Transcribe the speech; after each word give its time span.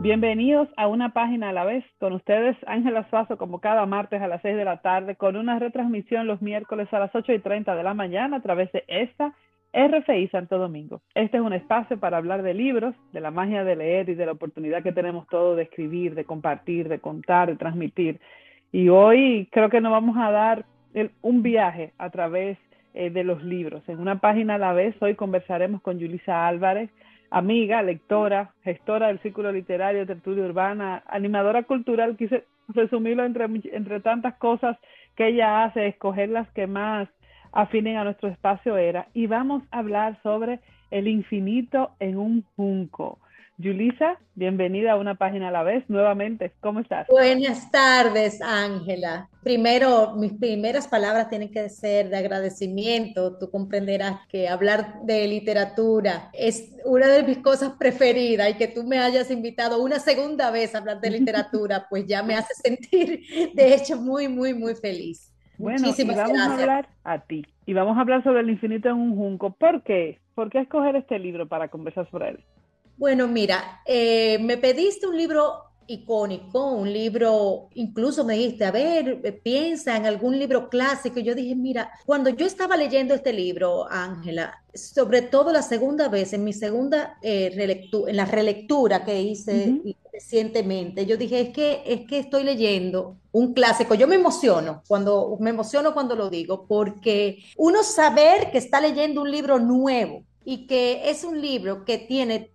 Bienvenidos 0.00 0.68
a 0.76 0.88
una 0.88 1.14
página 1.14 1.48
a 1.48 1.52
la 1.52 1.64
vez. 1.64 1.84
Con 1.98 2.12
ustedes, 2.12 2.54
Ángela 2.66 3.08
Suazo, 3.08 3.38
como 3.38 3.60
cada 3.60 3.86
martes 3.86 4.20
a 4.20 4.28
las 4.28 4.42
6 4.42 4.56
de 4.56 4.64
la 4.66 4.82
tarde, 4.82 5.16
con 5.16 5.36
una 5.36 5.58
retransmisión 5.58 6.26
los 6.26 6.42
miércoles 6.42 6.92
a 6.92 6.98
las 6.98 7.14
8 7.14 7.32
y 7.32 7.38
30 7.38 7.74
de 7.74 7.82
la 7.82 7.94
mañana 7.94 8.36
a 8.36 8.42
través 8.42 8.70
de 8.72 8.84
esta 8.88 9.32
RFI 9.72 10.28
Santo 10.28 10.58
Domingo. 10.58 11.00
Este 11.14 11.38
es 11.38 11.42
un 11.42 11.52
espacio 11.52 11.98
para 11.98 12.18
hablar 12.18 12.42
de 12.42 12.54
libros, 12.54 12.94
de 13.12 13.20
la 13.20 13.30
magia 13.30 13.64
de 13.64 13.76
leer 13.76 14.08
y 14.08 14.14
de 14.14 14.26
la 14.26 14.32
oportunidad 14.32 14.82
que 14.82 14.92
tenemos 14.92 15.26
todos 15.28 15.56
de 15.56 15.62
escribir, 15.62 16.14
de 16.14 16.24
compartir, 16.24 16.88
de 16.88 16.98
contar, 16.98 17.48
de 17.48 17.56
transmitir. 17.56 18.20
Y 18.70 18.88
hoy 18.88 19.48
creo 19.50 19.70
que 19.70 19.80
nos 19.80 19.92
vamos 19.92 20.16
a 20.18 20.30
dar 20.30 20.64
un 21.22 21.42
viaje 21.42 21.92
a 21.98 22.10
través 22.10 22.58
eh, 22.94 23.10
de 23.10 23.24
los 23.24 23.42
libros. 23.42 23.82
En 23.88 23.98
una 23.98 24.20
página 24.20 24.56
a 24.56 24.58
la 24.58 24.72
vez, 24.72 24.94
hoy 25.00 25.14
conversaremos 25.14 25.80
con 25.80 25.98
Yulisa 25.98 26.46
Álvarez 26.46 26.90
amiga, 27.32 27.82
lectora, 27.82 28.52
gestora 28.62 29.08
del 29.08 29.18
Círculo 29.20 29.50
Literario, 29.50 30.06
Tertulia 30.06 30.44
Urbana, 30.44 31.02
animadora 31.06 31.62
cultural, 31.64 32.16
quise 32.16 32.44
resumirlo 32.68 33.24
entre, 33.24 33.46
entre 33.72 34.00
tantas 34.00 34.34
cosas 34.34 34.76
que 35.16 35.28
ella 35.28 35.64
hace, 35.64 35.86
escoger 35.86 36.28
las 36.28 36.48
que 36.52 36.66
más 36.66 37.08
afinen 37.52 37.96
a 37.96 38.04
nuestro 38.04 38.28
espacio 38.28 38.76
era, 38.76 39.08
y 39.14 39.26
vamos 39.26 39.62
a 39.70 39.78
hablar 39.78 40.18
sobre 40.22 40.60
el 40.90 41.08
infinito 41.08 41.92
en 42.00 42.18
un 42.18 42.44
junco. 42.56 43.18
Yulisa, 43.58 44.18
bienvenida 44.34 44.92
a 44.92 44.96
una 44.96 45.14
página 45.14 45.48
a 45.48 45.50
la 45.50 45.62
vez 45.62 45.84
nuevamente. 45.88 46.52
¿Cómo 46.60 46.80
estás? 46.80 47.06
Buenas 47.08 47.70
tardes, 47.70 48.40
Ángela. 48.42 49.28
Primero, 49.42 50.16
mis 50.16 50.32
primeras 50.32 50.88
palabras 50.88 51.28
tienen 51.28 51.50
que 51.50 51.68
ser 51.68 52.08
de 52.08 52.16
agradecimiento. 52.16 53.38
Tú 53.38 53.50
comprenderás 53.50 54.26
que 54.28 54.48
hablar 54.48 55.02
de 55.04 55.28
literatura 55.28 56.30
es 56.32 56.76
una 56.84 57.08
de 57.08 57.22
mis 57.22 57.38
cosas 57.38 57.74
preferidas 57.78 58.50
y 58.50 58.54
que 58.54 58.68
tú 58.68 58.84
me 58.84 58.98
hayas 58.98 59.30
invitado 59.30 59.82
una 59.82 59.98
segunda 59.98 60.50
vez 60.50 60.74
a 60.74 60.78
hablar 60.78 61.00
de 61.00 61.10
literatura, 61.10 61.86
pues 61.88 62.06
ya 62.06 62.22
me 62.22 62.34
hace 62.34 62.54
sentir, 62.54 63.52
de 63.54 63.74
hecho, 63.74 63.96
muy, 63.96 64.28
muy, 64.28 64.54
muy 64.54 64.74
feliz. 64.74 65.31
Bueno, 65.62 65.94
y 65.96 66.04
vamos 66.04 66.38
a 66.38 66.54
hablar 66.54 66.88
a 67.04 67.18
ti. 67.20 67.46
Y 67.66 67.72
vamos 67.72 67.96
a 67.96 68.00
hablar 68.00 68.24
sobre 68.24 68.40
el 68.40 68.50
infinito 68.50 68.88
en 68.88 68.96
un 68.96 69.16
junco. 69.16 69.52
¿Por 69.52 69.82
qué? 69.82 70.18
¿Por 70.34 70.50
qué 70.50 70.58
escoger 70.58 70.96
este 70.96 71.20
libro 71.20 71.46
para 71.46 71.68
conversar 71.68 72.10
sobre 72.10 72.30
él? 72.30 72.44
Bueno, 72.96 73.28
mira, 73.28 73.80
eh, 73.86 74.38
me 74.40 74.56
pediste 74.56 75.06
un 75.06 75.16
libro 75.16 75.71
icónico, 75.94 76.72
un 76.72 76.92
libro, 76.92 77.68
incluso 77.74 78.24
me 78.24 78.34
dijiste, 78.34 78.64
a 78.64 78.70
ver, 78.70 79.20
eh, 79.22 79.32
piensa 79.32 79.96
en 79.96 80.06
algún 80.06 80.38
libro 80.38 80.68
clásico. 80.68 81.20
Yo 81.20 81.34
dije, 81.34 81.54
mira, 81.54 81.90
cuando 82.06 82.30
yo 82.30 82.46
estaba 82.46 82.76
leyendo 82.76 83.14
este 83.14 83.32
libro, 83.32 83.86
Ángela, 83.90 84.62
sobre 84.74 85.22
todo 85.22 85.52
la 85.52 85.62
segunda 85.62 86.08
vez, 86.08 86.32
en 86.32 86.44
mi 86.44 86.52
segunda 86.52 87.18
eh, 87.22 87.52
relectura, 87.54 88.10
en 88.10 88.16
la 88.16 88.24
relectura 88.24 89.04
que 89.04 89.20
hice 89.20 89.80
recientemente, 90.12 91.06
yo 91.06 91.16
dije, 91.16 91.40
es 91.40 91.48
que, 91.50 91.82
es 91.86 92.06
que 92.06 92.18
estoy 92.18 92.44
leyendo 92.44 93.16
un 93.32 93.54
clásico. 93.54 93.94
Yo 93.94 94.06
me 94.06 94.16
emociono 94.16 94.82
cuando, 94.86 95.36
me 95.40 95.50
emociono 95.50 95.92
cuando 95.92 96.14
lo 96.14 96.30
digo, 96.30 96.66
porque 96.66 97.38
uno 97.56 97.82
saber 97.82 98.50
que 98.50 98.58
está 98.58 98.80
leyendo 98.80 99.22
un 99.22 99.30
libro 99.30 99.58
nuevo 99.58 100.24
y 100.44 100.66
que 100.66 101.10
es 101.10 101.24
un 101.24 101.40
libro 101.40 101.84
que 101.84 101.98
tiene 101.98 102.51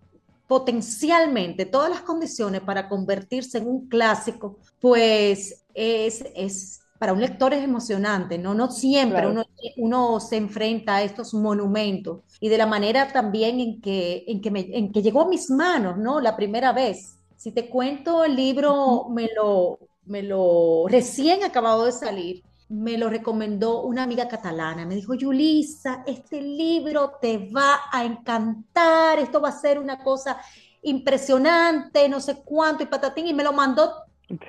potencialmente 0.48 1.66
todas 1.66 1.90
las 1.90 2.02
condiciones 2.02 2.62
para 2.62 2.88
convertirse 2.88 3.58
en 3.58 3.68
un 3.68 3.88
clásico, 3.88 4.58
pues 4.80 5.66
es, 5.74 6.26
es 6.36 6.80
para 6.98 7.14
un 7.14 7.22
lector 7.22 7.54
es 7.54 7.64
emocionante, 7.64 8.38
¿no? 8.38 8.54
No 8.54 8.72
siempre 8.72 9.28
uno, 9.28 9.44
uno, 9.78 10.20
se 10.20 10.38
enfrenta 10.38 10.96
a 10.96 11.04
estos 11.04 11.34
monumentos 11.34 12.22
y 12.40 12.50
de 12.50 12.58
la 12.58 12.66
manera 12.66 13.12
también 13.12 13.60
en 13.60 13.82
que, 13.82 14.24
en, 14.28 14.42
que 14.42 14.52
me, 14.52 14.62
en 14.72 14.92
que 14.92 15.02
llegó 15.02 15.22
a 15.22 15.28
mis 15.28 15.50
manos, 15.50 15.98
¿no? 15.98 16.20
La 16.20 16.36
primera 16.36 16.72
vez. 16.72 17.20
Si 17.36 17.52
te 17.52 17.70
cuento, 17.70 18.24
el 18.24 18.36
libro 18.36 19.10
me 19.10 19.30
lo, 19.36 19.78
me 20.06 20.24
lo 20.24 20.86
recién 20.88 21.44
acabado 21.44 21.86
de 21.86 21.92
salir 21.92 22.44
me 22.70 22.98
lo 22.98 23.10
recomendó 23.10 23.84
una 23.84 24.04
amiga 24.04 24.28
catalana. 24.28 24.86
Me 24.86 24.96
dijo, 24.96 25.14
Yulisa, 25.14 26.04
este 26.06 26.42
libro 26.42 27.18
te 27.22 27.50
va 27.50 27.82
a 27.92 28.04
encantar, 28.04 29.20
esto 29.20 29.40
va 29.42 29.50
a 29.50 29.60
ser 29.60 29.80
una 29.80 30.00
cosa 30.00 30.38
impresionante, 30.82 32.08
no 32.10 32.20
sé 32.20 32.42
cuánto, 32.44 32.84
y 32.84 32.88
patatín, 32.88 33.28
y 33.28 33.34
me 33.34 33.44
lo 33.44 33.54
mandó, 33.54 33.94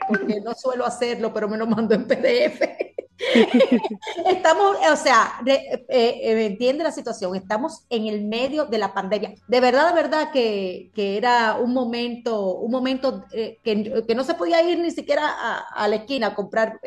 porque 0.09 0.41
no 0.41 0.55
suelo 0.55 0.85
hacerlo, 0.85 1.33
pero 1.33 1.49
me 1.49 1.57
lo 1.57 1.67
mandó 1.67 1.95
en 1.95 2.07
PDF. 2.07 2.61
estamos, 4.27 4.77
o 4.91 4.97
sea, 4.97 5.41
eh, 5.45 5.85
eh, 5.89 6.47
entiende 6.47 6.85
la 6.85 6.93
situación, 6.93 7.35
estamos 7.35 7.85
en 7.91 8.07
el 8.07 8.25
medio 8.25 8.67
de 8.67 8.79
la 8.79 8.95
pandemia. 8.95 9.35
De 9.47 9.61
verdad, 9.61 9.89
de 9.89 9.95
verdad 9.95 10.31
que, 10.33 10.91
que 10.95 11.17
era 11.17 11.57
un 11.57 11.73
momento, 11.73 12.55
un 12.57 12.71
momento 12.71 13.25
eh, 13.33 13.59
que, 13.63 14.05
que, 14.07 14.15
no 14.15 14.25
se 14.25 14.35
podía 14.35 14.63
ir 14.63 14.79
ni 14.79 14.91
siquiera 14.91 15.27
a, 15.27 15.59
a 15.75 15.89
la 15.89 15.97
esquina 15.97 16.29
a 16.29 16.35
comprar 16.35 16.81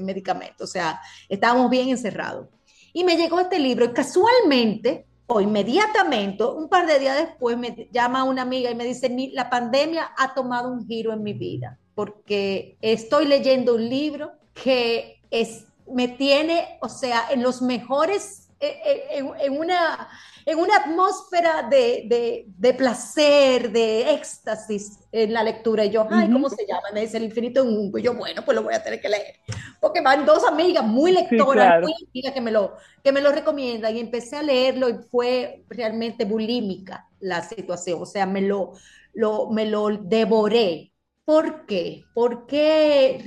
medicamentos, 0.00 0.68
o 0.68 0.72
sea, 0.72 1.00
estábamos 1.28 1.70
bien 1.70 1.88
encerrados. 1.88 2.48
Y 2.92 3.04
me 3.04 3.16
llegó 3.16 3.40
este 3.40 3.58
libro 3.58 3.84
y 3.84 3.92
casualmente, 3.92 5.06
o 5.26 5.40
inmediatamente, 5.40 6.44
un 6.44 6.68
par 6.68 6.86
de 6.86 6.98
días 6.98 7.16
después, 7.16 7.56
me 7.56 7.88
llama 7.92 8.24
una 8.24 8.42
amiga 8.42 8.70
y 8.70 8.74
me 8.74 8.84
dice, 8.84 9.14
la 9.32 9.50
pandemia 9.50 10.12
ha 10.16 10.34
tomado 10.34 10.72
un 10.72 10.86
giro 10.86 11.12
en 11.12 11.22
mi 11.22 11.32
vida, 11.32 11.78
porque 11.94 12.76
estoy 12.80 13.26
leyendo 13.26 13.74
un 13.74 13.88
libro 13.88 14.32
que 14.54 15.20
es 15.30 15.66
me 15.92 16.08
tiene, 16.08 16.78
o 16.80 16.88
sea, 16.88 17.28
en 17.30 17.42
los 17.42 17.62
mejores, 17.62 18.48
eh, 18.60 18.80
eh, 18.84 19.24
en, 19.40 19.58
una, 19.58 20.08
en 20.44 20.58
una 20.58 20.76
atmósfera 20.76 21.68
de, 21.68 22.74
placer, 22.76 23.70
de 23.70 24.14
éxtasis 24.14 24.98
en 25.12 25.32
la 25.32 25.42
lectura. 25.42 25.84
Y 25.84 25.90
yo, 25.90 26.06
ay, 26.10 26.30
¿cómo 26.30 26.48
se 26.48 26.66
llama? 26.66 26.88
Me 26.92 27.02
dice 27.02 27.18
El 27.18 27.24
infinito 27.24 27.62
en 27.62 27.68
un... 27.68 27.92
Y 27.98 28.02
yo, 28.02 28.14
bueno, 28.14 28.42
pues 28.44 28.54
lo 28.54 28.62
voy 28.62 28.74
a 28.74 28.82
tener 28.82 29.00
que 29.00 29.08
leer. 29.08 29.36
Porque 29.80 30.00
van 30.00 30.24
dos 30.24 30.44
amigas 30.44 30.84
muy 30.84 31.12
lectoras, 31.12 31.82
muy 31.82 31.94
amigas 32.10 32.32
que 32.32 32.40
me, 32.40 32.50
lo, 32.50 32.76
que 33.04 33.12
me 33.12 33.20
lo 33.20 33.32
recomiendan. 33.32 33.96
Y 33.96 34.00
empecé 34.00 34.36
a 34.36 34.42
leerlo 34.42 34.88
y 34.88 34.94
fue 34.94 35.64
realmente 35.68 36.24
bulímica 36.24 37.08
la 37.20 37.42
situación. 37.42 38.00
O 38.00 38.06
sea, 38.06 38.26
me 38.26 38.40
lo, 38.40 38.72
lo, 39.12 39.50
me 39.50 39.66
lo 39.66 39.88
devoré 39.88 40.92
¿Por 41.26 41.66
qué? 41.66 42.04
¿Por 42.14 42.46
qué, 42.46 43.20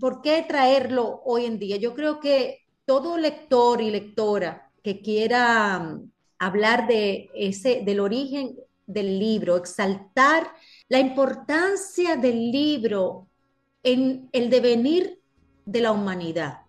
¿Por 0.00 0.22
qué 0.22 0.42
traerlo 0.48 1.20
hoy 1.26 1.44
en 1.44 1.58
día? 1.58 1.76
Yo 1.76 1.94
creo 1.94 2.18
que 2.18 2.60
todo 2.86 3.18
lector 3.18 3.82
y 3.82 3.90
lectora 3.90 4.72
que 4.82 5.02
quiera 5.02 5.78
mm, 5.78 6.10
hablar 6.38 6.86
de 6.88 7.28
ese, 7.34 7.82
del 7.84 8.00
origen 8.00 8.56
del 8.86 9.18
libro, 9.18 9.58
exaltar 9.58 10.50
la 10.88 10.98
importancia 10.98 12.16
del 12.16 12.50
libro 12.50 13.26
en 13.82 14.30
el 14.32 14.48
devenir 14.48 15.20
de 15.66 15.80
la 15.82 15.92
humanidad, 15.92 16.62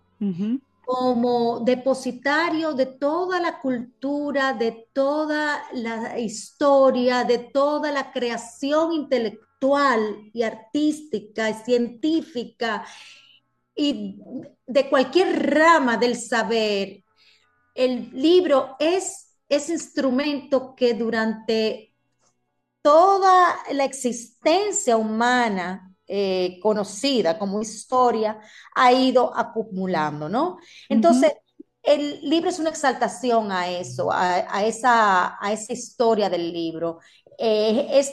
como 0.84 1.60
depositario 1.60 2.74
de 2.74 2.86
toda 2.86 3.40
la 3.40 3.58
cultura, 3.60 4.52
de 4.52 4.88
toda 4.92 5.62
la 5.72 6.18
historia, 6.18 7.24
de 7.24 7.38
toda 7.38 7.90
la 7.90 8.12
creación 8.12 8.92
intelectual 8.92 9.47
y 10.32 10.42
artística 10.42 11.50
y 11.50 11.54
científica 11.54 12.86
y 13.74 14.18
de 14.66 14.88
cualquier 14.88 15.54
rama 15.54 15.96
del 15.96 16.16
saber, 16.16 17.04
el 17.74 18.10
libro 18.12 18.76
es 18.78 19.36
ese 19.48 19.72
instrumento 19.72 20.74
que 20.74 20.94
durante 20.94 21.94
toda 22.82 23.56
la 23.72 23.84
existencia 23.84 24.96
humana 24.96 25.94
eh, 26.06 26.58
conocida 26.62 27.38
como 27.38 27.60
historia 27.60 28.40
ha 28.74 28.92
ido 28.92 29.36
acumulando, 29.36 30.28
¿no? 30.28 30.58
Entonces, 30.88 31.32
el 31.82 32.20
libro 32.22 32.50
es 32.50 32.58
una 32.58 32.70
exaltación 32.70 33.52
a 33.52 33.70
eso, 33.70 34.10
a, 34.12 34.64
esa, 34.64 35.42
a 35.42 35.52
esa 35.52 35.72
historia 35.72 36.28
del 36.28 36.52
libro. 36.52 36.98
Eh, 37.40 37.86
es, 37.92 38.12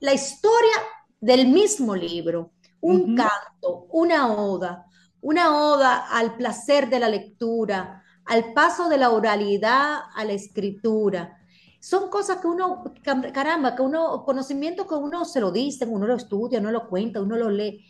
la 0.00 0.14
historia 0.14 0.72
del 1.20 1.48
mismo 1.48 1.94
libro, 1.94 2.52
un 2.80 3.14
canto, 3.14 3.86
una 3.90 4.32
oda, 4.32 4.86
una 5.20 5.54
oda 5.54 6.06
al 6.10 6.34
placer 6.36 6.88
de 6.88 6.98
la 6.98 7.10
lectura, 7.10 8.02
al 8.24 8.54
paso 8.54 8.88
de 8.88 8.96
la 8.96 9.10
oralidad 9.10 9.98
a 10.14 10.24
la 10.24 10.32
escritura. 10.32 11.38
Son 11.78 12.08
cosas 12.08 12.38
que 12.38 12.46
uno, 12.46 12.84
caramba, 13.34 13.76
que 13.76 13.82
uno, 13.82 14.24
conocimiento 14.24 14.86
que 14.86 14.94
uno 14.94 15.26
se 15.26 15.40
lo 15.40 15.52
dice, 15.52 15.84
uno 15.84 16.06
lo 16.06 16.16
estudia, 16.16 16.58
uno 16.58 16.70
lo 16.70 16.88
cuenta, 16.88 17.20
uno 17.20 17.36
lo 17.36 17.50
lee, 17.50 17.84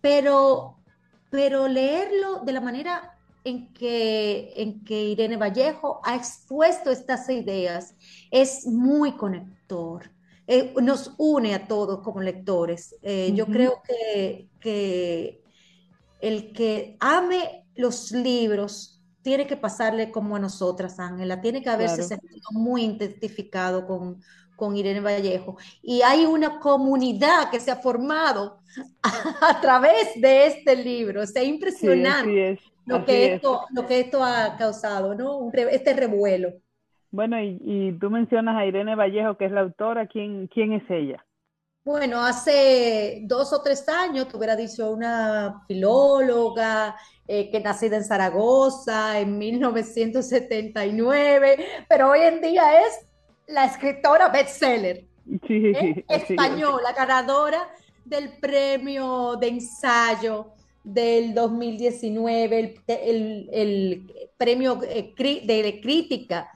pero, 0.00 0.78
pero 1.30 1.68
leerlo 1.68 2.40
de 2.40 2.52
la 2.52 2.60
manera 2.60 3.16
en 3.44 3.72
que, 3.72 4.52
en 4.56 4.84
que 4.84 5.02
Irene 5.04 5.36
Vallejo 5.36 6.00
ha 6.04 6.16
expuesto 6.16 6.90
estas 6.90 7.28
ideas 7.28 7.94
es 8.30 8.66
muy 8.66 9.12
conector. 9.12 10.10
Eh, 10.46 10.74
nos 10.82 11.14
une 11.16 11.54
a 11.54 11.66
todos 11.66 12.00
como 12.00 12.20
lectores. 12.20 12.94
Eh, 13.02 13.32
yo 13.34 13.46
creo 13.46 13.80
que, 13.86 14.48
que 14.60 15.42
el 16.20 16.52
que 16.52 16.96
ame 17.00 17.64
los 17.76 18.10
libros 18.12 19.00
tiene 19.22 19.46
que 19.46 19.56
pasarle 19.56 20.10
como 20.10 20.36
a 20.36 20.40
nosotras, 20.40 20.98
Ángela, 20.98 21.40
tiene 21.40 21.62
que 21.62 21.70
haberse 21.70 22.02
sentido 22.02 22.48
muy 22.52 22.84
identificado 22.84 23.86
con, 23.86 24.20
con 24.56 24.76
Irene 24.76 25.00
Vallejo. 25.00 25.56
Y 25.82 26.02
hay 26.02 26.24
una 26.24 26.58
comunidad 26.58 27.50
que 27.50 27.60
se 27.60 27.70
ha 27.70 27.76
formado 27.76 28.58
a, 29.40 29.60
través 29.60 30.20
de 30.20 30.46
este 30.46 30.76
libro. 30.76 31.22
es 31.22 31.34
impresionante 31.36 32.58
lo, 32.86 33.04
que 33.04 33.34
esto, 33.34 33.66
lo 33.74 33.86
que 33.86 34.00
esto 34.00 34.24
ha 34.24 34.56
causado, 34.56 35.14
¿no? 35.14 35.50
este 35.52 35.92
revuelo. 35.94 36.54
Bueno, 37.10 37.38
y, 37.40 37.96
tú 38.00 38.08
mencionas 38.10 38.56
a 38.56 38.64
Irene 38.66 38.94
Vallejo, 38.94 39.36
que 39.36 39.46
es 39.46 39.52
la 39.52 39.62
autora. 39.62 40.06
¿Quién, 40.06 40.46
quién 40.46 40.72
es 40.72 40.88
ella? 40.88 41.26
Bueno, 41.82 42.24
hace 42.24 43.22
dos 43.24 43.52
o 43.52 43.60
tres 43.62 43.88
años, 43.88 44.28
te 44.28 44.36
hubiera 44.36 44.54
dicho 44.54 44.92
una 44.92 45.64
filóloga 45.66 46.94
eh, 47.26 47.50
que 47.50 47.58
nacida 47.60 47.96
en 47.96 48.04
Zaragoza 48.04 49.18
en 49.18 49.36
1979, 49.38 51.66
pero 51.88 52.10
hoy 52.10 52.20
en 52.20 52.40
día 52.40 52.80
es 52.80 53.08
la 53.48 53.64
escritora 53.64 54.28
bestseller 54.28 55.10
sí, 55.46 55.66
¿eh? 55.66 56.04
española, 56.08 56.92
ganadora 56.92 57.68
del 58.04 58.38
premio 58.38 59.36
de 59.36 59.48
ensayo 59.48 60.52
del 60.82 61.34
2019, 61.34 62.82
el, 62.86 63.48
el, 63.52 64.30
premio 64.36 64.80
eh, 64.82 65.14
de 65.16 65.80
crítica. 65.82 66.50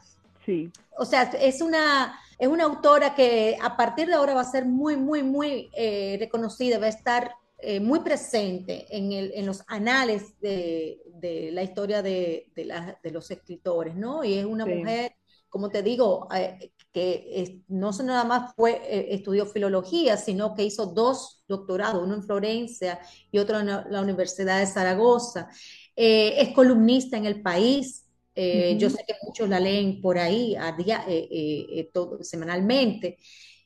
Sí. 0.44 0.70
O 0.96 1.04
sea, 1.04 1.22
es 1.22 1.60
una 1.60 2.18
es 2.38 2.48
una 2.48 2.64
autora 2.64 3.14
que 3.14 3.56
a 3.60 3.76
partir 3.76 4.08
de 4.08 4.14
ahora 4.14 4.34
va 4.34 4.40
a 4.40 4.44
ser 4.44 4.64
muy, 4.64 4.96
muy, 4.96 5.22
muy 5.22 5.70
eh, 5.72 6.16
reconocida, 6.18 6.78
va 6.78 6.86
a 6.86 6.90
estar 6.90 7.32
eh, 7.58 7.80
muy 7.80 8.00
presente 8.00 8.86
en, 8.90 9.12
el, 9.12 9.32
en, 9.34 9.46
los 9.46 9.62
anales 9.68 10.38
de, 10.40 11.00
de 11.06 11.50
la 11.52 11.62
historia 11.62 12.02
de, 12.02 12.50
de, 12.54 13.10
los 13.10 13.30
escritores, 13.30 13.94
¿no? 13.94 14.24
Y 14.24 14.34
es 14.34 14.44
una 14.44 14.66
mujer, 14.66 15.14
como 15.48 15.70
te 15.70 15.82
digo, 15.82 16.28
eh, 16.34 16.72
que 16.94 17.62
no 17.68 17.90
nada 17.90 18.24
más 18.24 18.54
fue, 18.54 18.80
estudió 19.12 19.44
filología, 19.44 20.16
sino 20.16 20.54
que 20.54 20.64
hizo 20.64 20.86
dos 20.86 21.42
doctorados, 21.46 22.02
uno 22.02 22.14
en 22.14 22.22
Florencia 22.22 23.00
y 23.30 23.38
otro 23.38 23.60
en 23.60 23.66
la 23.66 24.00
Universidad 24.00 24.60
de 24.60 24.66
Zaragoza. 24.66 25.50
es 25.94 26.54
columnista 26.54 27.18
en 27.18 27.26
el 27.26 27.42
país, 27.42 28.04
eh, 28.36 28.76
yo 28.78 28.90
sé 28.90 29.04
que 29.06 29.14
muchos 29.22 29.48
la 29.48 29.60
leen 29.60 30.00
por 30.00 30.18
ahí 30.18 30.56
a 30.56 30.72
día, 30.72 31.04
eh, 31.08 31.28
eh, 31.30 31.90
todo, 31.92 32.22
semanalmente. 32.22 33.18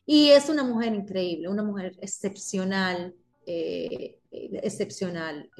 Y 0.04 0.28
es 0.30 0.48
una 0.48 0.64
mujer 0.64 0.94
increíble, 0.94 1.48
una 1.48 1.62
mujer 1.62 1.96
excepcional, 2.00 3.14
excepcional 4.30 5.50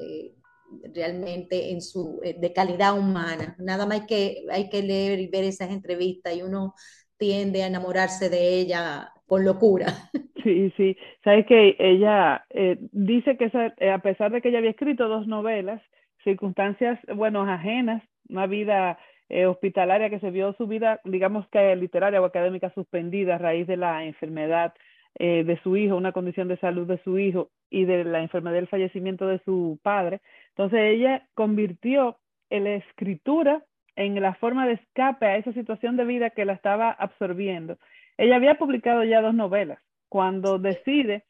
realmente 0.94 1.70
en 1.70 1.80
su, 1.82 2.20
de 2.22 2.52
calidad 2.52 2.98
humana. 2.98 3.56
Nada 3.58 3.86
más 3.86 4.00
hay 4.00 4.06
que, 4.06 4.46
hay 4.50 4.68
que 4.68 4.82
leer 4.82 5.20
y 5.20 5.26
ver 5.26 5.44
esas 5.44 5.70
entrevistas 5.70 6.34
y 6.34 6.42
uno 6.42 6.74
tiende 7.18 7.62
a 7.62 7.66
enamorarse 7.66 8.30
de 8.30 8.60
ella 8.60 9.12
con 9.26 9.44
locura. 9.44 9.86
Sí, 10.44 10.72
sí. 10.76 10.96
Sabes 11.24 11.44
que 11.46 11.76
ella 11.80 12.46
dice 12.92 13.36
que 13.36 13.50
a 13.90 13.98
pesar 13.98 14.30
de 14.30 14.40
que 14.40 14.48
ella 14.48 14.58
había 14.58 14.70
escrito 14.70 15.08
dos 15.08 15.26
novelas, 15.26 15.82
circunstancias, 16.22 16.98
bueno, 17.14 17.42
ajenas 17.42 18.02
una 18.28 18.46
vida 18.46 18.98
eh, 19.28 19.46
hospitalaria 19.46 20.10
que 20.10 20.20
se 20.20 20.30
vio 20.30 20.54
su 20.54 20.66
vida, 20.66 21.00
digamos 21.04 21.46
que 21.48 21.76
literaria 21.76 22.20
o 22.22 22.24
académica 22.24 22.72
suspendida 22.72 23.34
a 23.34 23.38
raíz 23.38 23.66
de 23.66 23.76
la 23.76 24.04
enfermedad 24.04 24.72
eh, 25.16 25.44
de 25.44 25.60
su 25.62 25.76
hijo, 25.76 25.96
una 25.96 26.12
condición 26.12 26.48
de 26.48 26.58
salud 26.58 26.86
de 26.86 27.02
su 27.02 27.18
hijo 27.18 27.50
y 27.68 27.84
de 27.84 28.04
la 28.04 28.20
enfermedad 28.20 28.54
del 28.54 28.68
fallecimiento 28.68 29.26
de 29.26 29.40
su 29.44 29.78
padre. 29.82 30.20
Entonces 30.50 30.80
ella 30.80 31.28
convirtió 31.34 32.18
la 32.50 32.74
escritura 32.76 33.62
en 33.98 34.22
la 34.22 34.34
forma 34.34 34.64
de 34.64 34.74
escape 34.74 35.26
a 35.26 35.36
esa 35.36 35.52
situación 35.52 35.96
de 35.96 36.04
vida 36.04 36.30
que 36.30 36.44
la 36.44 36.52
estaba 36.52 36.92
absorbiendo. 36.92 37.78
Ella 38.16 38.36
había 38.36 38.54
publicado 38.54 39.02
ya 39.02 39.20
dos 39.20 39.34
novelas 39.34 39.80
cuando 40.08 40.60
decide 40.60 41.24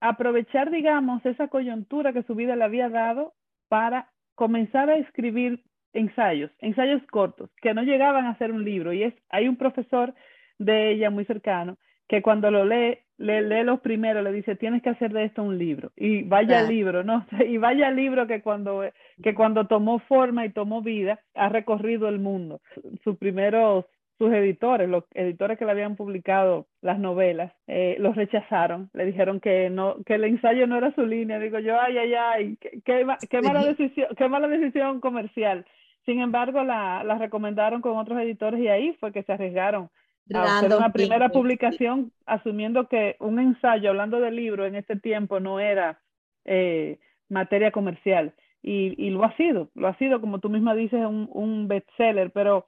aprovechar, 0.00 0.70
digamos, 0.70 1.26
esa 1.26 1.48
coyuntura 1.48 2.12
que 2.12 2.22
su 2.22 2.36
vida 2.36 2.54
le 2.54 2.62
había 2.62 2.88
dado 2.88 3.34
para 3.68 4.12
comenzar 4.36 4.90
a 4.90 4.96
escribir 4.96 5.64
ensayos, 5.92 6.52
ensayos 6.60 7.02
cortos, 7.10 7.50
que 7.60 7.74
no 7.74 7.82
llegaban 7.82 8.26
a 8.26 8.38
ser 8.38 8.52
un 8.52 8.64
libro. 8.64 8.92
Y 8.92 9.02
es, 9.02 9.14
hay 9.28 9.48
un 9.48 9.56
profesor 9.56 10.14
de 10.58 10.92
ella 10.92 11.10
muy 11.10 11.24
cercano 11.24 11.78
que 12.08 12.22
cuando 12.22 12.48
lo 12.52 12.64
lee, 12.64 12.98
le 13.16 13.42
lee 13.42 13.62
los 13.64 13.80
primeros, 13.80 14.24
le 14.24 14.32
dice, 14.32 14.56
tienes 14.56 14.82
que 14.82 14.90
hacer 14.90 15.12
de 15.12 15.24
esto 15.24 15.42
un 15.42 15.58
libro. 15.58 15.92
Y 15.96 16.22
vaya 16.22 16.62
libro, 16.62 17.04
¿no? 17.04 17.26
Y 17.48 17.58
vaya 17.58 17.90
libro 17.90 18.26
que 18.26 18.42
cuando, 18.42 18.82
que 19.22 19.34
cuando 19.34 19.66
tomó 19.66 19.98
forma 20.00 20.44
y 20.44 20.52
tomó 20.52 20.82
vida, 20.82 21.20
ha 21.34 21.48
recorrido 21.48 22.08
el 22.08 22.18
mundo. 22.18 22.60
Sus 23.04 23.16
primeros 23.16 23.84
sus 24.18 24.32
editores, 24.32 24.88
los 24.88 25.04
editores 25.12 25.58
que 25.58 25.64
le 25.64 25.72
habían 25.72 25.96
publicado 25.96 26.68
las 26.80 26.98
novelas, 26.98 27.52
eh, 27.66 27.96
los 27.98 28.14
rechazaron, 28.14 28.88
le 28.92 29.06
dijeron 29.06 29.40
que 29.40 29.70
no, 29.70 29.96
que 30.06 30.14
el 30.14 30.24
ensayo 30.24 30.66
no 30.66 30.78
era 30.78 30.94
su 30.94 31.04
línea. 31.04 31.38
Digo 31.38 31.58
yo, 31.58 31.80
ay, 31.80 31.98
ay, 31.98 32.14
ay, 32.14 32.56
qué, 32.60 32.80
qué, 33.28 33.42
mala 33.42 33.64
decisión, 33.64 34.08
qué 34.16 34.28
mala 34.28 34.46
decisión 34.48 35.00
comercial. 35.00 35.66
Sin 36.04 36.20
embargo, 36.20 36.62
la, 36.62 37.02
la 37.02 37.18
recomendaron 37.18 37.80
con 37.80 37.96
otros 37.96 38.20
editores 38.20 38.60
y 38.60 38.68
ahí 38.68 38.92
fue 39.00 39.12
que 39.12 39.22
se 39.24 39.32
arriesgaron 39.32 39.90
a 40.32 40.58
hacer 40.58 40.74
una 40.74 40.92
primera 40.92 41.28
publicación 41.28 42.12
asumiendo 42.26 42.88
que 42.88 43.16
un 43.20 43.38
ensayo 43.38 43.90
hablando 43.90 44.20
del 44.20 44.36
libro 44.36 44.66
en 44.66 44.76
ese 44.76 44.96
tiempo 44.96 45.40
no 45.40 45.60
era 45.60 46.00
eh, 46.44 46.98
materia 47.28 47.70
comercial. 47.70 48.34
Y, 48.62 48.94
y, 48.96 49.10
lo 49.10 49.24
ha 49.24 49.36
sido, 49.36 49.70
lo 49.74 49.88
ha 49.88 49.98
sido, 49.98 50.22
como 50.22 50.38
tú 50.38 50.48
misma 50.48 50.74
dices, 50.74 51.04
un, 51.04 51.28
un 51.32 51.68
bestseller, 51.68 52.30
pero 52.32 52.64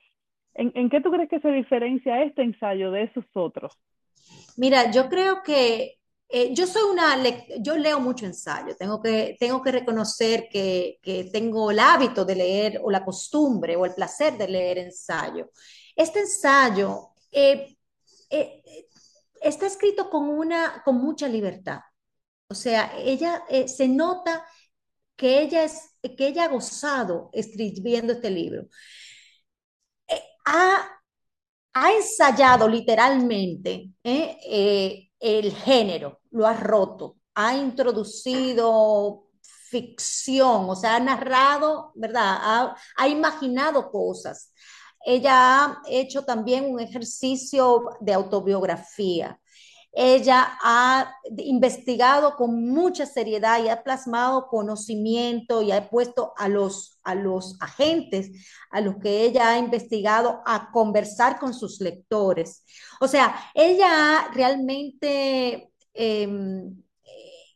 ¿en, 0.53 0.70
¿en 0.75 0.91
qué 0.91 1.00
tú 1.00 1.11
crees 1.11 1.31
que 1.31 1.41
se 1.41 1.50
diferencia 1.50 2.23
este 2.23 2.43
ensayo 2.43 2.91
de 2.91 3.05
esos 3.05 3.25
otros? 3.32 3.73
Mira, 4.59 4.91
yo 4.91 5.09
creo 5.09 5.43
que 5.43 5.97
eh, 6.29 6.52
yo 6.55 6.67
soy 6.67 6.82
una, 6.91 7.17
yo 7.61 7.76
leo 7.76 8.00
mucho 8.00 8.26
ensayo, 8.26 8.75
tengo 8.76 9.00
que, 9.00 9.37
tengo 9.38 9.62
que 9.62 9.70
reconocer 9.70 10.49
que, 10.50 10.99
tengo 11.32 11.70
el 11.70 11.79
hábito 11.79 12.25
de 12.25 12.35
leer 12.35 12.81
o 12.82 12.91
la 12.91 13.05
costumbre 13.05 13.76
o 13.76 13.87
el 13.87 13.94
placer 13.94 14.37
de 14.37 14.49
leer 14.49 14.79
ensayo. 14.79 15.50
Este 15.94 16.20
ensayo 16.20 17.11
eh, 17.32 17.76
eh, 18.31 18.62
está 19.40 19.67
escrito 19.67 20.11
con, 20.11 20.28
una, 20.28 20.83
con 20.85 20.97
mucha 20.97 21.28
libertad. 21.28 21.80
O 22.49 22.54
sea, 22.54 22.92
ella 22.99 23.45
se 23.66 23.88
nota 23.88 24.47
que 25.16 25.40
ella, 25.40 25.64
es, 25.64 25.90
que 26.16 26.28
ella 26.28 26.45
ha 26.45 26.49
gozado 26.49 27.30
escribiendo 27.33 28.12
este 28.12 28.30
libro. 28.30 28.68
Ha, 30.45 31.00
ha, 31.75 31.92
ensayado 31.92 32.68
literalmente 32.68 33.90
el 34.04 35.52
género, 35.52 36.21
lo 36.30 36.47
ha 36.47 36.54
roto, 36.54 37.16
ha 37.35 37.56
introducido 37.56 39.26
ficción, 39.68 40.71
o 40.71 40.76
sea, 40.76 40.97
ha 40.97 41.00
narrado, 41.00 41.92
¿verdad? 41.95 42.76
Ha, 42.97 43.09
imaginado 43.09 43.90
cosas. 43.90 44.52
Ella 45.07 45.33
ha 45.65 45.83
hecho 45.89 46.25
también 46.25 46.67
un 46.67 46.81
ejercicio 46.81 47.85
de 48.01 48.13
autobiografía. 48.13 49.41
Ella 49.93 50.59
ha 50.63 51.15
investigado 51.39 52.35
con 52.37 52.69
mucha 52.69 53.07
seriedad 53.07 53.63
y 53.65 53.69
ha 53.69 53.85
plasmado 53.85 54.49
conocimiento 54.49 55.63
y 55.63 55.71
ha 55.71 55.89
puesto 55.89 56.33
a 56.37 56.49
los, 56.49 56.99
a 57.05 57.15
los 57.15 57.57
agentes 57.61 58.31
a 58.71 58.81
los 58.81 58.97
que 58.97 59.23
ella 59.23 59.51
ha 59.51 59.59
investigado 59.59 60.43
a 60.45 60.71
conversar 60.73 61.39
con 61.39 61.55
sus 61.55 61.81
lectores. 61.81 62.65
O 63.01 63.07
sea, 63.07 63.35
ella 63.55 63.89
ha 64.27 64.33
realmente 64.33 65.73
em, 65.95 66.83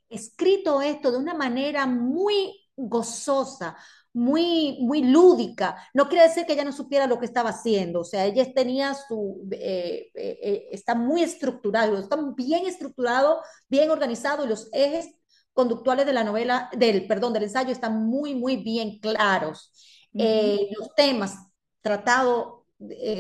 escrito 0.09 0.80
esto 0.80 1.11
de 1.11 1.19
una 1.19 1.35
manera 1.35 1.87
muy 1.87 2.61
gozosa, 2.76 3.76
muy, 4.12 4.78
muy 4.80 5.02
lúdica. 5.02 5.76
No 5.94 6.08
quiere 6.08 6.26
decir 6.26 6.44
que 6.44 6.54
ella 6.54 6.64
no 6.64 6.72
supiera 6.72 7.06
lo 7.06 7.18
que 7.18 7.26
estaba 7.26 7.50
haciendo, 7.50 8.00
o 8.00 8.04
sea, 8.04 8.26
ella 8.26 8.52
tenía 8.52 8.94
su, 8.94 9.48
eh, 9.52 10.10
eh, 10.14 10.38
eh, 10.42 10.68
está 10.72 10.94
muy 10.94 11.22
estructurado, 11.22 11.98
está 11.98 12.16
bien 12.36 12.66
estructurado, 12.66 13.40
bien 13.68 13.90
organizado 13.90 14.44
y 14.44 14.48
los 14.48 14.68
ejes 14.72 15.08
conductuales 15.52 16.06
de 16.06 16.12
la 16.12 16.24
novela, 16.24 16.70
del, 16.76 17.06
perdón, 17.06 17.32
del 17.32 17.44
ensayo 17.44 17.70
están 17.70 18.04
muy, 18.06 18.34
muy 18.34 18.56
bien 18.56 18.98
claros. 18.98 19.72
los 20.12 20.94
temas 20.96 21.36
tratados 21.80 22.60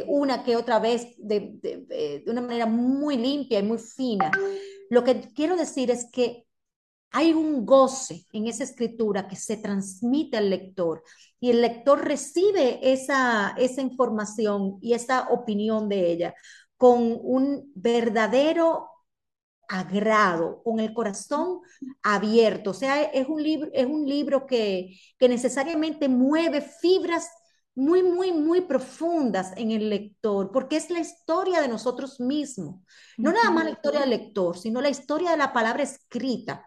una 0.06 0.42
que 0.42 0.56
otra 0.56 0.78
vez 0.78 1.14
de, 1.18 1.50
de, 1.60 2.22
de 2.24 2.30
una 2.30 2.40
manera 2.40 2.66
muy 2.66 3.16
limpia 3.16 3.58
y 3.58 3.62
muy 3.62 3.78
fina. 3.78 4.30
Lo 4.88 5.04
que 5.04 5.20
quiero 5.34 5.54
decir 5.54 5.90
es 5.90 6.06
que 6.10 6.46
hay 7.12 7.32
un 7.32 7.66
goce 7.66 8.26
en 8.32 8.46
esa 8.46 8.64
escritura 8.64 9.26
que 9.26 9.36
se 9.36 9.56
transmite 9.56 10.36
al 10.36 10.50
lector 10.50 11.02
y 11.40 11.50
el 11.50 11.60
lector 11.60 12.04
recibe 12.04 12.92
esa, 12.92 13.54
esa 13.58 13.80
información 13.80 14.78
y 14.80 14.94
esa 14.94 15.28
opinión 15.30 15.88
de 15.88 16.12
ella 16.12 16.34
con 16.76 17.18
un 17.22 17.72
verdadero 17.74 18.88
agrado, 19.68 20.62
con 20.64 20.80
el 20.80 20.92
corazón 20.92 21.60
abierto. 22.02 22.70
O 22.70 22.74
sea, 22.74 23.02
es 23.02 23.28
un 23.28 23.42
libro, 23.42 23.70
es 23.72 23.86
un 23.86 24.06
libro 24.06 24.46
que, 24.46 24.98
que 25.18 25.28
necesariamente 25.28 26.08
mueve 26.08 26.60
fibras 26.60 27.28
muy, 27.74 28.02
muy, 28.02 28.32
muy 28.32 28.62
profundas 28.62 29.52
en 29.56 29.70
el 29.70 29.88
lector, 29.90 30.50
porque 30.52 30.76
es 30.76 30.90
la 30.90 31.00
historia 31.00 31.60
de 31.60 31.68
nosotros 31.68 32.18
mismos. 32.20 32.82
No 33.16 33.32
nada 33.32 33.50
más 33.50 33.64
la 33.64 33.70
historia 33.70 34.00
del 34.00 34.10
lector, 34.10 34.58
sino 34.58 34.80
la 34.80 34.90
historia 34.90 35.30
de 35.30 35.36
la 35.36 35.52
palabra 35.52 35.82
escrita. 35.82 36.66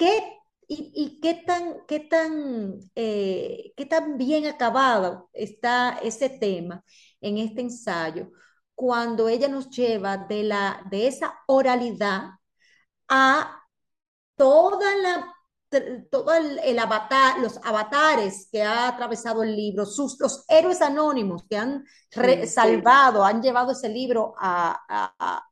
¿Qué 0.00 0.40
y, 0.66 1.20
qué 1.20 1.34
tan, 1.34 1.84
qué 1.86 2.00
tan, 2.00 2.78
eh, 2.94 3.72
qué 3.76 3.86
tan 3.86 4.16
bien 4.16 4.46
acabado 4.46 5.28
está 5.34 5.98
ese 6.02 6.30
tema 6.30 6.84
en 7.20 7.36
este 7.38 7.60
ensayo 7.60 8.30
cuando 8.74 9.28
ella 9.28 9.48
nos 9.48 9.68
lleva 9.68 10.16
de, 10.16 10.44
la, 10.44 10.82
de 10.90 11.06
esa 11.08 11.34
oralidad 11.46 12.30
a 13.08 13.62
toda 14.36 14.96
la 14.96 15.34
todo 16.10 16.32
el, 16.34 16.78
avatar, 16.80 17.38
los 17.38 17.58
avatares 17.62 18.48
que 18.50 18.62
ha 18.62 18.88
atravesado 18.88 19.44
el 19.44 19.54
libro, 19.54 19.86
sus, 19.86 20.18
los 20.18 20.44
héroes 20.48 20.82
anónimos 20.82 21.44
que 21.48 21.56
han 21.56 21.84
salvado, 22.46 23.24
han 23.24 23.40
llevado 23.40 23.70
ese 23.70 23.88
libro 23.88 24.34
a, 24.40 24.80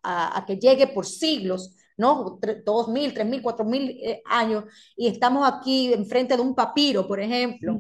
a, 0.03 0.45
que 0.45 0.57
llegue 0.57 0.89
por 0.89 1.07
siglos 1.07 1.77
¿no? 1.99 2.39
Dos 2.65 2.89
mil, 2.89 3.13
tres 3.13 3.27
mil, 3.27 3.43
cuatro 3.43 3.65
mil 3.65 3.91
eh, 4.03 4.23
años 4.25 4.65
y 4.97 5.09
estamos 5.09 5.47
aquí 5.47 5.93
enfrente 5.93 6.37
de 6.37 6.43
un 6.43 6.55
papiro, 6.55 7.07
por 7.07 7.21
ejemplo, 7.21 7.79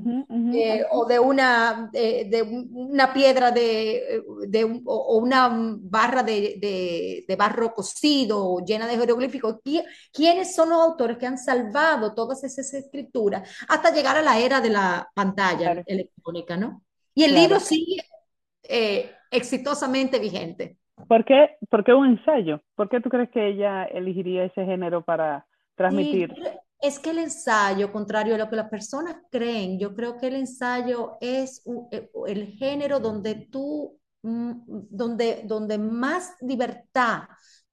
eh, 0.52 0.84
o 0.90 1.06
de 1.06 1.18
una, 1.18 1.88
de 1.92 2.42
una 2.72 3.12
piedra 3.12 3.50
de, 3.50 4.22
de 4.46 4.82
o 4.84 5.18
una 5.18 5.48
barra 5.80 6.22
de, 6.22 7.24
de, 7.26 7.36
barro 7.36 7.72
cocido 7.72 8.58
llena 8.64 8.86
de 8.86 8.98
jeroglíficos. 8.98 9.56
¿Quiénes 10.12 10.54
son 10.54 10.70
los 10.70 10.80
autores 10.80 11.16
que 11.16 11.26
han 11.26 11.38
salvado 11.38 12.14
todas 12.14 12.44
esas 12.44 12.72
escrituras 12.74 13.48
hasta 13.68 13.92
llegar 13.92 14.16
a 14.16 14.22
la 14.22 14.38
era 14.38 14.60
de 14.60 14.70
la 14.70 15.08
pantalla 15.14 15.82
electrónica, 15.86 16.56
¿no? 16.56 16.82
Y 17.14 17.24
el 17.24 17.34
libro 17.34 17.58
sigue 17.58 18.02
eh, 18.62 19.10
exitosamente 19.30 20.18
vigente. 20.18 20.76
¿Por 21.06 21.24
qué, 21.24 21.94
un 21.94 22.06
ensayo? 22.06 22.62
¿Por 22.74 22.88
qué 22.88 23.00
tú 23.00 23.08
crees 23.08 23.30
que 23.30 23.48
ella 23.48 23.84
elegiría 23.84 24.44
ese 24.44 24.64
género 24.64 25.04
para 25.04 25.46
transmitir? 25.76 26.34
es 26.80 26.98
que 26.98 27.10
el 27.10 27.18
ensayo, 27.18 27.92
contrario 27.92 28.34
a 28.34 28.38
lo 28.38 28.48
que 28.48 28.56
las 28.56 28.68
personas 28.68 29.16
creen, 29.30 29.78
yo 29.78 29.94
creo 29.94 30.16
que 30.16 30.28
el 30.28 30.36
ensayo 30.36 31.16
es 31.20 31.62
eh, 31.90 32.08
el 32.26 32.52
género 32.52 33.00
donde 33.00 33.34
tú, 33.50 33.98
mm, 34.22 34.52
donde, 34.90 35.42
donde 35.44 35.78
más 35.78 36.34
libertad 36.40 37.22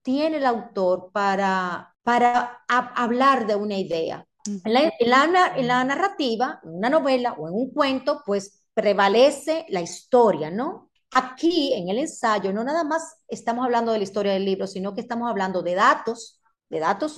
tiene 0.02 0.38
el 0.38 0.46
autor 0.46 1.12
para, 1.12 1.94
para 2.04 2.64
hablar 2.68 3.48
de 3.48 3.56
una 3.56 3.78
idea. 3.78 4.26
en, 4.46 4.74
la, 4.74 5.54
en 5.56 5.68
la 5.68 5.84
narrativa, 5.84 6.60
en 6.64 6.76
una 6.76 6.90
novela 6.90 7.34
o 7.34 7.48
en 7.48 7.56
un 7.56 7.72
cuento, 7.72 8.22
pues 8.26 8.68
prevalece 8.74 9.66
la 9.70 9.82
historia, 9.82 10.52
¿no? 10.52 10.90
Aquí 11.18 11.72
en 11.74 11.88
el 11.88 12.00
ensayo 12.00 12.52
no 12.52 12.66
nada 12.66 12.84
más 12.84 13.22
estamos 13.30 13.64
hablando 13.64 13.94
de 13.94 14.00
la 14.00 14.04
historia 14.04 14.34
del 14.34 14.44
libro, 14.44 14.68
sino 14.68 14.94
que 14.94 15.00
estamos 15.00 15.30
hablando 15.30 15.62
de 15.62 15.74
datos, 15.74 16.42
de 16.70 16.80
datos 16.80 17.16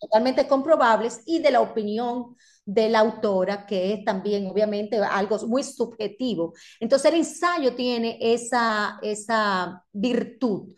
totalmente 0.00 0.48
comprobables 0.48 1.20
y 1.26 1.38
de 1.38 1.52
la 1.52 1.60
opinión 1.60 2.34
de 2.64 2.88
la 2.88 2.98
autora, 2.98 3.64
que 3.64 3.92
es 3.92 4.04
también 4.04 4.48
obviamente 4.48 4.96
algo 4.96 5.38
muy 5.46 5.62
subjetivo. 5.62 6.54
Entonces 6.80 7.12
el 7.12 7.18
ensayo 7.18 7.76
tiene 7.76 8.18
esa, 8.20 8.98
esa 9.00 9.80
virtud. 9.92 10.74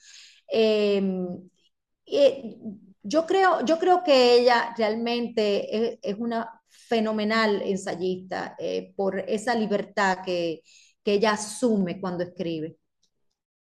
Em, 0.46 1.26
eh, 2.04 2.54
yo, 3.02 3.24
creo, 3.24 3.64
yo 3.64 3.78
creo 3.78 4.04
que 4.04 4.40
ella 4.40 4.74
realmente 4.76 5.98
es, 6.02 6.16
una 6.18 6.60
fenomenal 6.68 7.62
ensayista 7.62 8.56
eh, 8.58 8.92
por 8.94 9.20
esa 9.20 9.54
libertad 9.54 10.18
que, 10.22 10.60
que 11.04 11.12
ella 11.12 11.32
asume 11.32 12.00
cuando 12.00 12.24
escribe. 12.24 12.76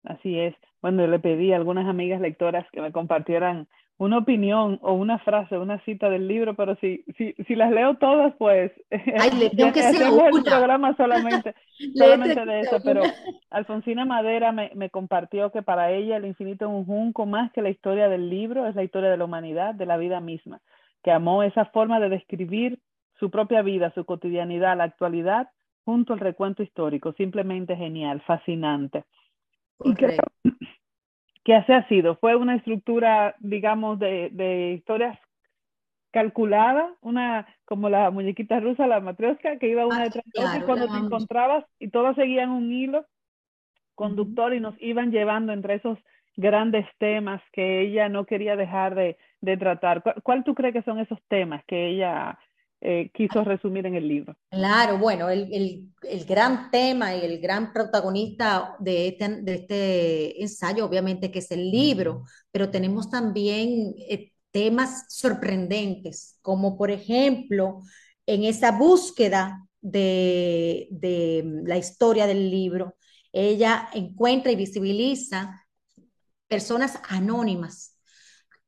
Así 0.05 0.39
es. 0.39 0.55
Bueno, 0.83 1.07
le 1.07 1.19
pedí 1.19 1.53
a 1.53 1.57
algunas 1.57 1.87
amigas 1.87 2.21
lectoras 2.21 2.67
que 2.73 2.81
me 2.81 2.93
compartieran 2.93 3.69
una 3.97 4.19
opinión 4.19 4.79
o 4.83 4.93
una 4.93 5.19
frase, 5.21 5.57
una 5.57 5.83
cita 5.85 6.11
del 6.11 6.27
libro, 6.27 6.55
pero 6.55 6.77
si, 6.77 7.05
si, 7.17 7.33
si 7.47 7.55
las 7.55 7.71
leo 7.71 7.95
todas, 7.95 8.35
pues 8.39 8.73
Ay, 8.91 9.31
le 9.39 9.51
tengo 9.51 9.73
que 9.73 9.83
ser 9.83 10.03
el 10.03 10.43
programa 10.43 10.97
solamente, 10.97 11.55
solamente 11.95 12.45
de 12.45 12.61
eso, 12.61 12.79
pero 12.85 13.03
Alfonsina 13.51 14.05
Madera 14.05 14.51
me, 14.51 14.73
me, 14.75 14.91
compartió 14.91 15.53
que 15.53 15.63
para 15.63 15.93
ella 15.93 16.17
el 16.17 16.27
infinito 16.27 16.65
es 16.65 16.71
un 16.73 16.85
junco 16.85 17.25
más 17.25 17.53
que 17.53 17.63
la 17.63 17.71
historia 17.71 18.09
del 18.09 18.29
libro, 18.29 18.67
es 18.67 18.75
la 18.75 18.83
historia 18.83 19.11
de 19.11 19.17
la 19.17 19.27
humanidad, 19.27 19.75
de 19.75 19.87
la 19.87 19.97
vida 19.97 20.21
misma, 20.21 20.61
que 21.05 21.13
amó 21.13 21.45
esa 21.45 21.67
forma 21.67 22.01
de 22.01 22.09
describir 22.09 22.81
su 23.21 23.31
propia 23.31 23.63
vida, 23.63 23.93
su 23.95 24.05
cotidianidad, 24.05 24.77
la 24.77 24.85
actualidad, 24.85 25.49
junto 25.85 26.13
al 26.13 26.21
recuento 26.21 26.63
histórico, 26.63 27.13
simplemente 27.13 27.77
genial, 27.77 28.21
fascinante. 28.23 29.05
Y 29.85 29.95
creo 29.95 30.23
que 31.45 31.55
así 31.55 31.73
ha 31.73 31.87
sido. 31.89 32.17
Fue 32.17 32.37
una 32.37 32.57
estructura, 32.57 33.37
digamos, 33.41 33.99
de, 33.99 34.31
de 34.33 34.73
historias 34.73 35.19
calculada, 36.11 36.95
una 37.01 37.47
como 37.65 37.89
la 37.89 38.11
muñequita 38.11 38.61
rusa, 38.61 38.87
la 38.87 39.01
matrioska, 39.01 39.59
que 39.59 39.69
iba 39.69 39.85
una 39.85 40.03
ah, 40.03 40.05
detrás 40.05 40.25
de 40.33 40.45
otra 40.45 40.59
y 40.59 40.63
cuando 40.63 40.89
te 40.89 40.97
encontrabas 40.97 41.65
y 41.81 41.89
todas 41.89 42.15
seguían 42.15 42.51
un 42.51 42.73
hilo 42.73 43.05
conductor 43.97 44.55
y 44.55 44.61
nos 44.61 44.81
iban 44.81 45.11
llevando 45.11 45.53
entre 45.53 45.75
esos 45.75 45.99
grandes 46.37 46.87
temas 46.99 47.43
que 47.53 47.81
ella 47.81 48.09
no 48.09 48.27
quería 48.27 48.57
dejar 48.57 48.95
de, 48.95 49.17
de 49.41 49.57
tratar. 49.57 50.03
¿Cuál, 50.03 50.23
¿Cuál, 50.23 50.45
tú 50.45 50.55
crees 50.55 50.73
que 50.73 50.83
son 50.83 51.01
esos 51.01 51.19
temas 51.29 51.65
que 51.65 51.89
ella 51.89 52.39
eh, 52.87 53.11
quiso 53.15 53.43
resumir 53.43 53.87
en 53.87 53.95
el 53.95 54.07
libro. 54.07 54.37
Claro, 54.51 54.99
bueno, 54.99 55.31
el, 55.31 55.91
gran 56.29 56.71
tema 56.71 57.17
y 57.17 57.25
el 57.25 57.41
gran 57.41 57.73
protagonista 57.73 58.77
de 58.79 59.09
este, 59.09 59.29
de 59.41 59.55
este 59.55 60.43
ensayo, 60.43 60.85
obviamente, 60.85 61.31
que 61.31 61.39
es 61.39 61.51
el 61.51 61.71
libro, 61.71 62.25
pero 62.51 62.71
tenemos 62.71 63.09
también 63.09 63.95
eh, 64.09 64.33
temas 64.51 65.07
sorprendentes, 65.09 66.39
como 66.43 66.77
por 66.77 66.91
ejemplo, 66.91 67.81
en 68.27 68.45
esa 68.45 68.73
búsqueda 68.73 69.67
de, 69.81 70.87
de 70.91 71.63
la 71.65 71.79
historia 71.79 72.27
del 72.27 72.51
libro, 72.51 72.97
ella 73.33 73.89
encuentra 73.95 74.53
y 74.53 74.57
visibiliza 74.57 75.67
personas 76.49 77.01
anónimas 77.09 77.94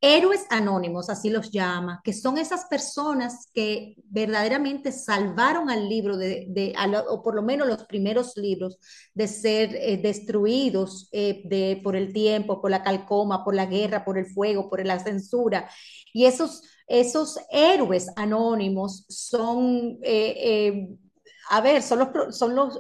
héroes 0.07 0.47
anónimos, 0.51 1.11
así 1.11 1.31
los 1.31 1.51
llama, 1.51 2.01
que 2.05 2.13
son 2.13 2.39
esas 2.39 2.67
personas 2.67 3.51
que 3.53 3.97
verdaderamente 4.05 4.93
salvaron 4.93 5.69
al 5.69 5.89
libro, 5.89 6.17
de, 6.17 6.75
o 7.09 7.23
por 7.23 7.35
lo 7.35 7.43
menos 7.43 7.67
los 7.67 7.85
primeros 7.87 8.37
libros, 8.37 8.79
de 9.15 9.27
ser 9.27 9.75
eh, 9.75 9.97
destruidos 9.97 11.09
eh, 11.11 11.43
de, 11.47 11.81
por 11.83 11.97
el 11.97 12.13
tiempo, 12.13 12.61
por 12.61 12.71
la 12.71 12.85
calcoma, 12.85 13.45
por 13.45 13.57
la 13.57 13.67
guerra, 13.67 14.05
por 14.05 14.17
el 14.17 14.27
fuego, 14.27 14.71
por 14.71 14.85
la 14.87 15.01
censura. 15.01 15.69
Y 16.13 16.27
esos, 16.27 16.63
esos 16.87 17.39
héroes 17.51 18.09
anónimos 18.15 19.07
son, 19.09 19.99
eh, 20.03 20.89
a 21.51 21.61
ver, 21.61 21.83
son 21.83 21.99
los, 21.99 22.39
son 22.39 22.55
los, 22.55 22.79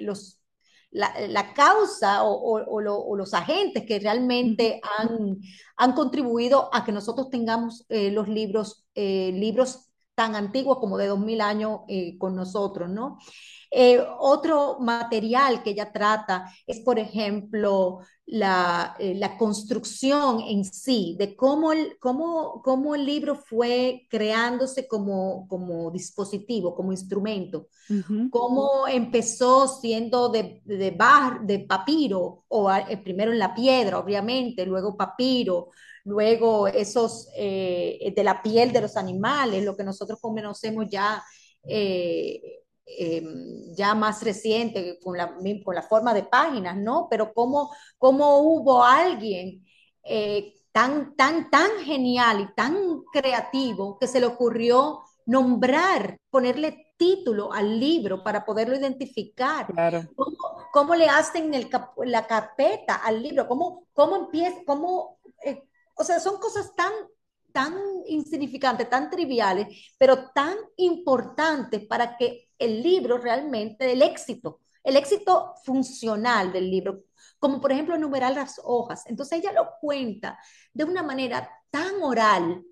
los 0.00 0.40
la, 0.90 1.52
causa 1.52 2.22
o, 2.24 3.16
los 3.16 3.34
agentes 3.34 3.84
que 3.86 3.98
realmente 3.98 4.80
han, 4.98 5.36
han, 5.76 5.92
contribuido 5.92 6.70
a 6.72 6.84
que 6.84 6.92
nosotros 6.92 7.28
tengamos 7.30 7.84
eh, 7.88 8.10
los 8.10 8.28
libros, 8.28 8.86
eh, 8.94 9.32
libros 9.34 9.85
tan 10.16 10.34
antiguos 10.34 10.78
como 10.78 10.96
de 10.96 11.06
2000 11.06 11.40
años 11.42 11.80
eh, 11.88 12.16
con 12.18 12.34
nosotros, 12.34 12.88
¿no? 12.88 13.18
Eh, 13.70 14.02
otro 14.18 14.78
material 14.80 15.62
que 15.62 15.70
ella 15.70 15.92
trata 15.92 16.50
es, 16.66 16.80
por 16.80 16.98
ejemplo, 16.98 17.98
la, 18.24 18.96
eh, 18.98 19.14
la 19.14 19.36
construcción 19.36 20.40
en 20.40 20.64
sí, 20.64 21.16
de 21.18 21.36
cómo 21.36 21.72
el, 21.72 21.98
cómo, 22.00 22.62
cómo 22.64 22.94
el 22.94 23.04
libro 23.04 23.34
fue 23.34 24.06
creándose 24.08 24.88
como, 24.88 25.46
como 25.48 25.90
dispositivo, 25.90 26.74
como 26.74 26.92
instrumento, 26.92 27.68
cómo 28.30 28.88
empezó 28.88 29.68
siendo 29.68 30.30
de, 30.30 30.62
de, 30.64 30.90
bar, 30.92 31.42
de 31.44 31.58
papiro, 31.58 32.44
o 32.48 32.70
primero 33.04 33.32
en 33.32 33.38
la 33.38 33.54
piedra, 33.54 33.98
obviamente, 33.98 34.64
luego 34.64 34.96
papiro, 34.96 35.70
luego 36.06 36.68
esos 36.68 37.28
de 37.34 38.22
la 38.24 38.42
piel 38.42 38.72
de 38.72 38.80
los 38.80 38.96
animales, 38.96 39.64
lo 39.64 39.76
que 39.76 39.84
nosotros 39.84 40.18
conocemos 40.20 40.86
ya 40.88 41.22
eh, 41.64 42.40
Em, 42.88 43.74
ya 43.74 43.96
más 43.96 44.22
reciente, 44.22 45.00
con 45.02 45.16
la, 45.16 45.34
con 45.64 45.74
la 45.74 45.82
forma 45.82 46.14
de 46.14 46.22
páginas, 46.22 46.76
¿no? 46.76 47.08
Pero 47.10 47.32
cómo, 47.34 47.74
cómo 47.98 48.38
hubo 48.38 48.84
alguien 48.84 49.66
eh, 50.04 50.54
tan, 50.70 51.16
tan, 51.16 51.50
tan 51.50 51.68
genial 51.84 52.42
y 52.42 52.54
tan 52.54 53.02
creativo 53.12 53.98
que 53.98 54.06
se 54.06 54.20
le 54.20 54.26
ocurrió 54.26 55.02
nombrar, 55.26 56.16
ponerle 56.30 56.94
título 56.96 57.52
al 57.52 57.80
libro 57.80 58.22
para 58.22 58.44
poderlo 58.44 58.76
identificar. 58.76 59.66
Claro. 59.66 60.04
¿Cómo, 60.72 60.94
le 60.94 61.08
hacen 61.08 61.54
el 61.54 61.68
la 62.04 62.24
carpeta 62.28 62.94
al 62.94 63.20
libro? 63.20 63.48
¿Cómo, 63.48 63.88
cómo 63.94 64.14
empieza? 64.14 64.58
Cómo, 64.64 65.18
eh, 65.44 65.64
o 65.96 66.04
sea, 66.04 66.20
son 66.20 66.38
cosas 66.38 66.74
tan, 66.76 66.92
tan 67.52 67.74
insignificantes, 68.06 68.88
tan 68.88 69.10
triviales, 69.10 69.94
pero 69.98 70.30
tan 70.30 70.56
importantes 70.76 71.86
para 71.86 72.16
que 72.16 72.48
el 72.58 72.82
libro 72.82 73.18
realmente, 73.18 73.92
el 73.92 74.02
éxito, 74.02 74.60
el 74.84 74.96
éxito 74.96 75.54
funcional 75.64 76.52
del 76.52 76.70
libro, 76.70 77.04
como 77.38 77.60
por 77.60 77.72
ejemplo 77.72 77.94
enumerar 77.94 78.34
las 78.34 78.60
hojas. 78.62 79.04
Entonces 79.06 79.40
ella 79.40 79.52
lo 79.52 79.70
cuenta 79.80 80.38
de 80.72 80.84
una 80.84 81.02
manera 81.02 81.50
tan 81.70 82.02
oral 82.02 82.62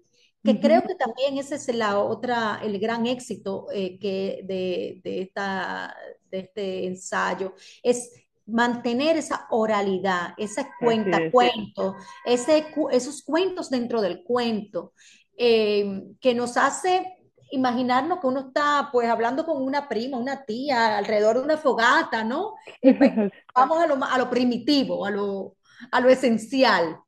que 0.44 0.60
creo 0.60 0.82
que 0.82 0.94
también 0.94 1.38
ese 1.38 1.54
es 1.54 1.74
la 1.74 1.98
otra, 1.98 2.60
el 2.62 2.78
gran 2.78 3.06
éxito 3.06 3.66
eh, 3.72 3.98
que 3.98 4.42
de, 4.44 5.00
de, 5.02 5.22
esta, 5.22 5.96
de 6.30 6.40
este 6.40 6.86
ensayo, 6.86 7.54
es 7.82 8.12
mantener 8.46 9.16
esa 9.16 9.46
oralidad, 9.50 10.34
ese 10.36 10.66
cuenta-cuento, 10.78 11.96
ese, 12.24 12.66
esos 12.92 13.22
cuentos 13.22 13.70
dentro 13.70 14.00
del 14.00 14.22
cuento, 14.22 14.92
eh, 15.36 16.02
que 16.20 16.34
nos 16.34 16.56
hace 16.56 17.16
imaginarnos 17.50 18.20
que 18.20 18.26
uno 18.26 18.40
está 18.48 18.88
pues 18.92 19.08
hablando 19.08 19.44
con 19.44 19.62
una 19.62 19.88
prima, 19.88 20.18
una 20.18 20.44
tía, 20.44 20.98
alrededor 20.98 21.38
de 21.38 21.44
una 21.44 21.56
fogata, 21.56 22.24
¿no? 22.24 22.54
Pues, 22.80 23.12
vamos 23.54 23.82
a 23.82 23.86
lo, 23.86 23.96
a 24.04 24.18
lo 24.18 24.28
primitivo, 24.28 25.06
a 25.06 25.10
lo, 25.10 25.54
a 25.90 26.00
lo 26.00 26.08
esencial. 26.08 26.98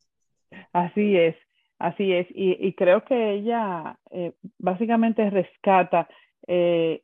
Así 0.73 1.17
es, 1.17 1.37
así 1.79 2.13
es. 2.13 2.27
Y, 2.31 2.73
creo 2.75 3.05
que 3.05 3.35
ella 3.35 3.99
eh, 4.11 4.33
básicamente 4.59 5.29
rescata, 5.31 6.09
eh, 6.47 7.03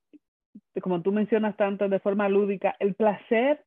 como 0.80 1.02
tú 1.02 1.12
mencionas 1.12 1.56
tanto 1.56 1.88
de 1.88 2.00
forma 2.00 2.28
lúdica, 2.28 2.76
el 2.78 2.94
placer, 2.94 3.64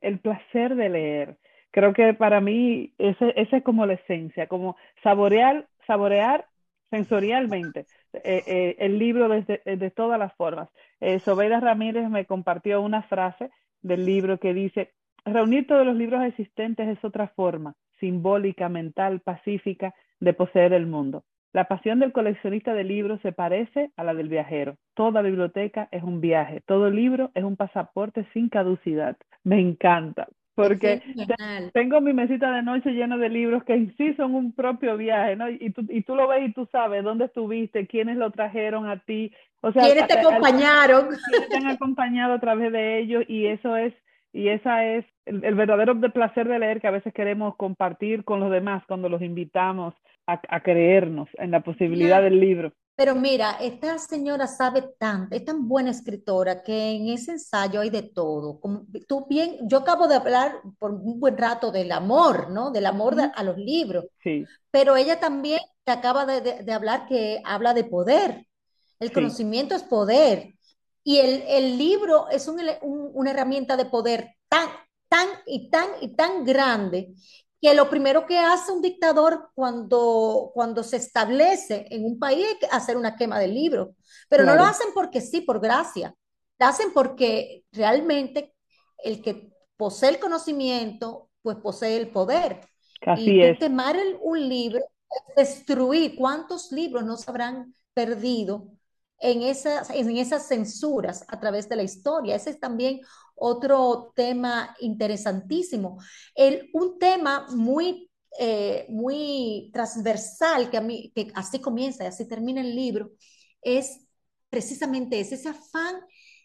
el 0.00 0.18
placer 0.20 0.74
de 0.74 0.88
leer. 0.88 1.36
Creo 1.70 1.92
que 1.92 2.14
para 2.14 2.40
mí 2.40 2.94
esa 2.98 3.28
es 3.30 3.62
como 3.62 3.86
la 3.86 3.94
esencia, 3.94 4.46
como 4.46 4.76
saborear, 5.02 5.66
saborear 5.86 6.46
sensorialmente 6.90 7.86
eh, 8.12 8.42
eh, 8.46 8.76
el 8.78 8.98
libro 8.98 9.28
desde, 9.28 9.60
eh, 9.64 9.76
de 9.76 9.90
todas 9.90 10.18
las 10.18 10.34
formas. 10.34 10.68
Sobeida 11.24 11.60
Ramírez 11.60 12.08
me 12.08 12.24
compartió 12.24 12.80
una 12.80 13.02
frase 13.02 13.50
del 13.82 14.04
libro 14.04 14.38
que 14.38 14.54
dice, 14.54 14.92
reunir 15.24 15.66
todos 15.66 15.86
los 15.86 15.94
libros 15.94 16.24
existentes 16.24 16.88
es 16.88 17.04
otra 17.04 17.28
forma 17.28 17.74
simbólica, 18.00 18.68
mental, 18.68 19.20
pacífica 19.20 19.94
de 20.20 20.32
poseer 20.32 20.72
el 20.72 20.86
mundo. 20.86 21.24
La 21.52 21.64
pasión 21.64 21.98
del 21.98 22.12
coleccionista 22.12 22.74
de 22.74 22.84
libros 22.84 23.20
se 23.22 23.32
parece 23.32 23.90
a 23.96 24.04
la 24.04 24.14
del 24.14 24.28
viajero. 24.28 24.76
Toda 24.94 25.22
biblioteca 25.22 25.88
es 25.90 26.02
un 26.02 26.20
viaje, 26.20 26.62
todo 26.66 26.90
libro 26.90 27.30
es 27.34 27.44
un 27.44 27.56
pasaporte 27.56 28.26
sin 28.32 28.48
caducidad. 28.48 29.16
Me 29.44 29.60
encanta, 29.60 30.28
porque 30.58 31.00
tengo 31.72 32.00
mi 32.00 32.12
mesita 32.12 32.50
de 32.50 32.62
noche 32.62 32.90
llena 32.90 33.16
de 33.16 33.28
libros 33.28 33.62
que 33.62 33.74
en 33.74 33.96
sí 33.96 34.12
son 34.14 34.34
un 34.34 34.52
propio 34.52 34.96
viaje, 34.96 35.36
¿no? 35.36 35.48
Y 35.48 35.70
tú, 35.70 35.86
y 35.88 36.02
tú 36.02 36.16
lo 36.16 36.26
ves 36.26 36.48
y 36.48 36.52
tú 36.52 36.66
sabes 36.72 37.04
dónde 37.04 37.26
estuviste, 37.26 37.86
quiénes 37.86 38.16
lo 38.16 38.32
trajeron 38.32 38.88
a 38.88 38.98
ti, 38.98 39.32
o 39.60 39.70
sea, 39.70 39.84
quiénes 39.84 40.08
te 40.08 40.18
acompañaron, 40.18 41.10
quiénes 41.30 41.48
te 41.48 41.56
han 41.58 41.68
acompañado 41.68 42.34
a 42.34 42.40
través 42.40 42.72
de 42.72 42.98
ellos 42.98 43.22
y 43.28 43.46
eso 43.46 43.76
es 43.76 43.94
y 44.32 44.48
esa 44.48 44.84
es 44.84 45.04
el, 45.26 45.54
verdadero 45.54 45.98
placer 46.12 46.48
de 46.48 46.58
leer 46.58 46.80
que 46.80 46.88
a 46.88 46.92
veces 46.92 47.14
queremos 47.14 47.54
compartir 47.54 48.24
con 48.24 48.40
los 48.40 48.50
demás 48.50 48.82
cuando 48.88 49.08
los 49.08 49.22
invitamos 49.22 49.94
a, 50.28 50.40
a 50.48 50.62
creernos 50.62 51.28
en 51.38 51.50
la 51.50 51.62
posibilidad 51.62 52.22
del 52.22 52.38
libro. 52.38 52.72
Pero 52.98 53.14
mira, 53.14 53.52
esta 53.60 53.96
señora 53.96 54.48
sabe 54.48 54.82
tanto, 54.98 55.36
es 55.36 55.44
tan 55.44 55.68
buena 55.68 55.92
escritora 55.92 56.64
que 56.64 56.90
en 56.90 57.10
ese 57.10 57.30
ensayo 57.30 57.80
hay 57.80 57.90
de 57.90 58.02
todo. 58.02 58.58
Como 58.58 58.86
tú 59.06 59.24
bien, 59.28 59.56
yo 59.68 59.78
acabo 59.78 60.08
de 60.08 60.16
hablar 60.16 60.60
por 60.80 60.90
un 60.90 61.20
buen 61.20 61.38
rato 61.38 61.70
del 61.70 61.92
amor, 61.92 62.50
¿no? 62.50 62.72
Del 62.72 62.86
amor 62.86 63.14
a 63.32 63.44
los 63.44 63.56
libros. 63.56 64.04
Sí. 64.20 64.44
Pero 64.72 64.96
ella 64.96 65.20
también 65.20 65.60
te 65.84 65.92
acaba 65.92 66.26
de, 66.26 66.72
hablar 66.72 67.06
que 67.06 67.40
habla 67.44 67.72
de 67.72 67.84
poder. 67.84 68.44
El 68.98 69.12
conocimiento 69.12 69.76
es 69.76 69.84
poder. 69.84 70.54
Y 71.04 71.18
el, 71.18 71.78
libro 71.78 72.28
es 72.30 72.48
una 72.48 73.30
herramienta 73.30 73.76
de 73.76 73.84
poder 73.84 74.34
tan, 74.48 74.68
tan 75.08 75.28
y 75.46 75.70
tan 75.70 75.86
y 76.00 76.16
tan 76.16 76.44
grande 76.44 77.14
que 77.60 77.74
lo 77.74 77.90
primero 77.90 78.26
que 78.26 78.38
hace 78.38 78.70
un 78.72 78.82
dictador 78.82 79.50
cuando, 79.54 80.50
cuando 80.54 80.82
se 80.82 80.96
establece 80.96 81.86
en 81.90 82.04
un 82.04 82.18
país 82.18 82.46
es 82.60 82.68
hacer 82.70 82.96
una 82.96 83.16
quema 83.16 83.38
de 83.38 83.48
libros, 83.48 83.88
pero 84.28 84.44
no 84.44 84.54
lo 84.54 84.62
hacen 84.62 84.88
porque 84.94 85.20
sí, 85.20 85.40
por 85.40 85.60
gracia, 85.60 86.14
lo 86.58 86.66
hacen 86.66 86.92
porque 86.92 87.64
realmente 87.72 88.54
el 89.02 89.22
que 89.22 89.50
posee 89.76 90.10
el 90.10 90.18
conocimiento, 90.18 91.30
pues 91.42 91.56
posee 91.56 91.96
el 91.96 92.10
poder. 92.10 92.60
Así 93.06 93.30
y 93.32 93.42
es. 93.42 93.58
quemar 93.58 93.96
un 94.22 94.48
libro, 94.48 94.80
destruir, 95.36 96.16
¿cuántos 96.16 96.72
libros 96.72 97.04
no 97.04 97.16
se 97.16 97.30
habrán 97.30 97.74
perdido 97.94 98.68
en 99.20 99.42
esas, 99.42 99.90
en 99.90 100.16
esas 100.16 100.46
censuras 100.46 101.24
a 101.28 101.40
través 101.40 101.68
de 101.68 101.76
la 101.76 101.82
historia? 101.82 102.36
Ese 102.36 102.50
es 102.50 102.60
también 102.60 103.00
otro 103.38 104.12
tema 104.14 104.74
interesantísimo. 104.80 105.98
El, 106.34 106.70
un 106.72 106.98
tema 106.98 107.46
muy, 107.50 108.10
eh, 108.38 108.86
muy 108.88 109.70
transversal, 109.72 110.70
que, 110.70 110.76
a 110.76 110.80
mí, 110.80 111.12
que 111.14 111.30
así 111.34 111.60
comienza 111.60 112.04
y 112.04 112.08
así 112.08 112.26
termina 112.26 112.60
el 112.60 112.74
libro, 112.74 113.12
es 113.62 114.06
precisamente 114.50 115.20
ese, 115.20 115.36
ese 115.36 115.48
afán 115.48 115.96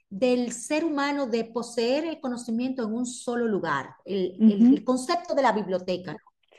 del 0.10 0.52
ser 0.52 0.86
humano 0.86 1.26
de 1.26 1.46
poseer 1.46 2.06
el 2.06 2.20
conocimiento 2.20 2.84
en 2.84 2.94
un 2.94 3.06
solo 3.06 3.48
lugar, 3.48 3.96
el, 4.06 4.36
el, 4.40 4.84
concepto 4.84 5.34
de 5.34 5.42
la 5.42 5.52
biblioteca. 5.52 6.16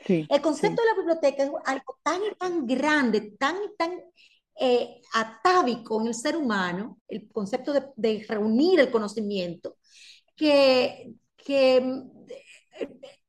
el 0.07 0.41
concepto 0.41 0.81
de 0.81 0.87
la 0.89 0.97
biblioteca 0.97 1.43
es 1.43 1.51
algo 1.65 1.97
tan 2.03 2.19
y 2.21 2.35
tan 2.37 2.65
grande, 2.65 3.33
tan 3.39 3.55
y 3.55 3.75
tan 3.77 3.91
eh, 4.59 5.01
atávico 5.13 6.01
en 6.01 6.07
el 6.07 6.13
ser 6.13 6.35
humano, 6.35 6.99
el 7.07 7.29
concepto 7.29 7.71
de, 7.71 7.83
de, 7.95 8.25
reunir 8.27 8.81
el 8.81 8.91
conocimiento, 8.91 9.77
que, 10.35 11.15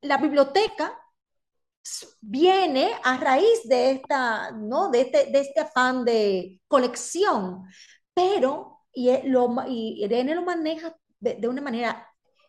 la 0.03 0.19
biblioteca 0.19 0.93
viene 2.21 2.93
a 3.03 3.17
raíz 3.17 3.63
de, 3.65 3.93
esta, 3.93 4.51
¿no? 4.53 4.91
de, 4.91 5.03
este, 5.03 5.27
de 5.31 5.41
este 5.41 5.61
afán 5.61 6.05
de 6.05 6.61
colección, 6.69 7.65
pero 8.15 8.85
y, 8.93 9.11
lo, 9.29 9.55
y 9.69 10.05
Irene 10.05 10.35
lo 10.35 10.43
maneja 10.43 10.97
de, 11.21 11.49
una 11.49 11.63
manera 11.63 12.07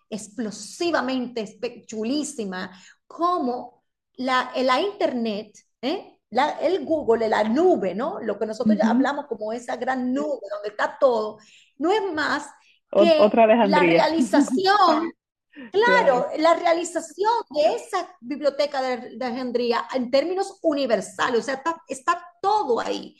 explosivamente 0.10 1.86
chulísima, 1.86 2.72
como 3.06 3.84
la, 4.16 4.52
la 4.56 4.82
Internet, 4.82 5.58
¿eh? 5.82 6.14
La, 6.30 6.52
el 6.60 6.84
Google, 6.84 7.30
la 7.30 7.44
nube, 7.46 7.96
¿no? 7.96 8.20
Lo 8.20 8.38
que 8.38 8.46
nosotros 8.46 8.78
ya 8.78 8.90
hablamos 8.90 9.28
como 9.28 9.54
esa 9.54 9.78
gran 9.78 10.14
nube 10.14 10.42
donde 10.52 10.70
está 10.70 10.98
todo, 11.00 11.38
no 11.78 11.92
es 11.92 12.02
más 12.14 12.50
otra 12.92 13.46
vez 13.46 13.70
la 13.70 13.80
realización, 13.80 15.14
claro, 15.72 16.28
la 16.38 16.54
realización 16.56 17.32
de 17.50 17.76
esa 17.76 18.10
biblioteca 18.22 18.82
de, 18.82 19.18
de 19.18 19.26
Alejandría 19.26 19.86
en 19.94 20.12
términos 20.12 20.60
universales, 20.62 21.42
o 21.42 21.44
sea, 21.44 21.62
está, 21.88 22.24
todo 22.42 22.80
ahí, 22.80 23.16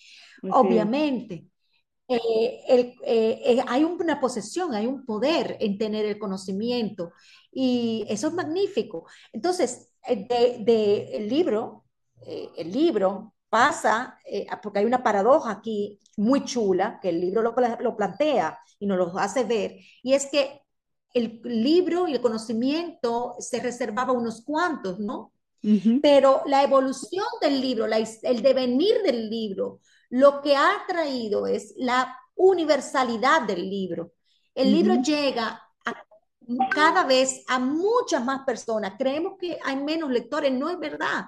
obviamente. 0.52 1.48
Eh, 2.10 2.64
eh, 2.70 2.96
eh, 3.04 3.64
hay 3.68 3.84
una 3.84 4.22
posesión, 4.22 4.74
hay 4.74 4.88
un 4.88 5.06
poder 5.06 5.58
en 5.60 5.78
tener 5.78 6.06
el 6.06 6.18
conocimiento 6.18 7.12
y 7.52 8.06
eso 8.08 8.30
es 8.30 8.34
magnífico. 8.34 9.08
Entonces, 9.34 9.92
del 10.08 10.64
de, 10.64 11.18
el 11.18 11.28
libro, 11.28 11.84
el 12.26 12.72
libro 12.72 13.34
pasa, 13.50 14.18
porque 14.62 14.80
hay 14.80 14.86
una 14.86 15.04
paradoja 15.04 15.52
aquí 15.52 16.00
muy 16.18 16.44
chula, 16.46 17.00
que 17.02 17.10
el 17.10 17.22
libro 17.22 17.42
lo, 17.42 17.56
lo 17.80 17.96
plantea 17.96 18.60
y 18.80 18.86
nos 18.86 18.98
lo 18.98 19.18
hace 19.18 19.44
ver, 19.44 19.78
y 20.04 20.14
es 20.14 20.28
que 20.28 20.62
el 21.14 21.42
libro 21.44 22.08
y 22.08 22.14
el 22.14 22.22
conocimiento 22.22 23.36
se 23.40 23.60
reservaba 23.60 24.12
a 24.12 24.18
unos 24.18 24.44
cuantos, 24.44 25.00
¿no? 25.00 25.32
Pero 26.02 26.44
la 26.46 26.64
evolución 26.64 27.26
del 27.42 27.60
libro, 27.60 27.86
el 27.86 28.42
devenir 28.42 29.02
del 29.04 29.30
libro, 29.30 29.82
lo 30.10 30.42
que 30.42 30.56
ha 30.56 30.84
traído 30.88 31.46
es 31.46 31.74
la 31.76 32.16
universalidad 32.36 33.42
del 33.42 33.70
libro. 33.70 34.14
El 34.56 34.72
libro 34.72 35.02
llega 35.02 35.62
a, 35.86 36.06
cada 36.70 37.04
vez 37.04 37.44
a 37.48 37.60
muchas 37.60 38.24
más 38.24 38.46
personas. 38.46 38.94
Creemos 38.98 39.34
que 39.38 39.58
hay 39.62 39.76
menos 39.76 40.10
lectores, 40.10 40.54
no 40.54 40.70
es 40.70 40.80
verdad 40.80 41.26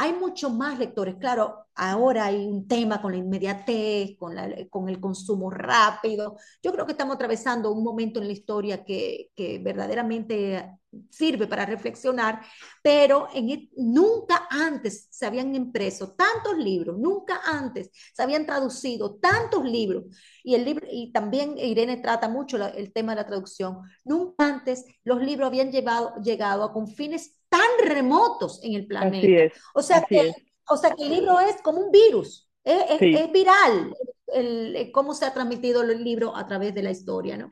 hay 0.00 0.14
muchos 0.14 0.50
más 0.54 0.78
lectores. 0.78 1.16
Claro, 1.16 1.66
ahora 1.74 2.24
hay 2.24 2.46
un 2.46 2.66
tema 2.66 3.02
con 3.02 3.12
la 3.12 3.18
inmediatez, 3.18 4.16
con, 4.18 4.34
la, 4.34 4.48
con 4.70 4.88
el 4.88 4.98
consumo 4.98 5.50
rápido. 5.50 6.38
Yo 6.62 6.72
creo 6.72 6.86
que 6.86 6.92
estamos 6.92 7.16
atravesando 7.16 7.70
un 7.70 7.84
momento 7.84 8.18
en 8.18 8.26
la 8.26 8.32
historia 8.32 8.82
que, 8.82 9.30
que 9.36 9.58
verdaderamente 9.58 10.79
sirve 11.08 11.46
para 11.46 11.66
reflexionar, 11.66 12.40
pero 12.82 13.28
en, 13.34 13.50
e, 13.50 13.70
nunca 13.76 14.48
antes 14.50 15.06
se 15.10 15.26
habían 15.26 15.54
impreso 15.54 16.14
tantos 16.14 16.58
libros, 16.58 16.98
nunca 16.98 17.40
antes 17.44 17.90
se 18.12 18.22
habían 18.22 18.46
traducido 18.46 19.16
tantos 19.16 19.64
libros. 19.64 20.04
Y, 20.42 20.54
el 20.54 20.64
libro, 20.64 20.86
y 20.90 21.12
también 21.12 21.56
Irene 21.58 21.98
trata 21.98 22.28
mucho 22.28 22.56
el 22.56 22.92
tema 22.92 23.12
de 23.12 23.22
la 23.22 23.26
traducción. 23.26 23.78
Nunca 24.04 24.46
antes 24.46 24.84
los 25.04 25.20
libros 25.20 25.46
habían 25.46 25.70
llevado, 25.70 26.14
llegado 26.22 26.64
a 26.64 26.72
confines 26.72 27.36
tan 27.48 27.70
remotos 27.84 28.60
en 28.62 28.74
el 28.74 28.86
planeta. 28.86 29.54
o, 29.74 29.82
sea 29.82 30.02
que, 30.02 30.32
o 30.68 30.76
sea 30.76 30.90
que 30.90 31.04
el 31.04 31.10
libro 31.10 31.38
es 31.40 31.60
como 31.62 31.80
un 31.80 31.90
virus, 31.90 32.48
es, 32.64 33.00
es, 33.00 33.32
viral 33.32 33.94
el, 34.26 34.90
cómo 34.92 35.14
se 35.14 35.24
ha 35.24 35.32
transmitido 35.32 35.82
el 35.82 36.04
libro 36.04 36.36
a 36.36 36.46
través 36.46 36.74
de 36.74 36.82
la 36.82 36.90
historia, 36.90 37.36
¿no? 37.36 37.50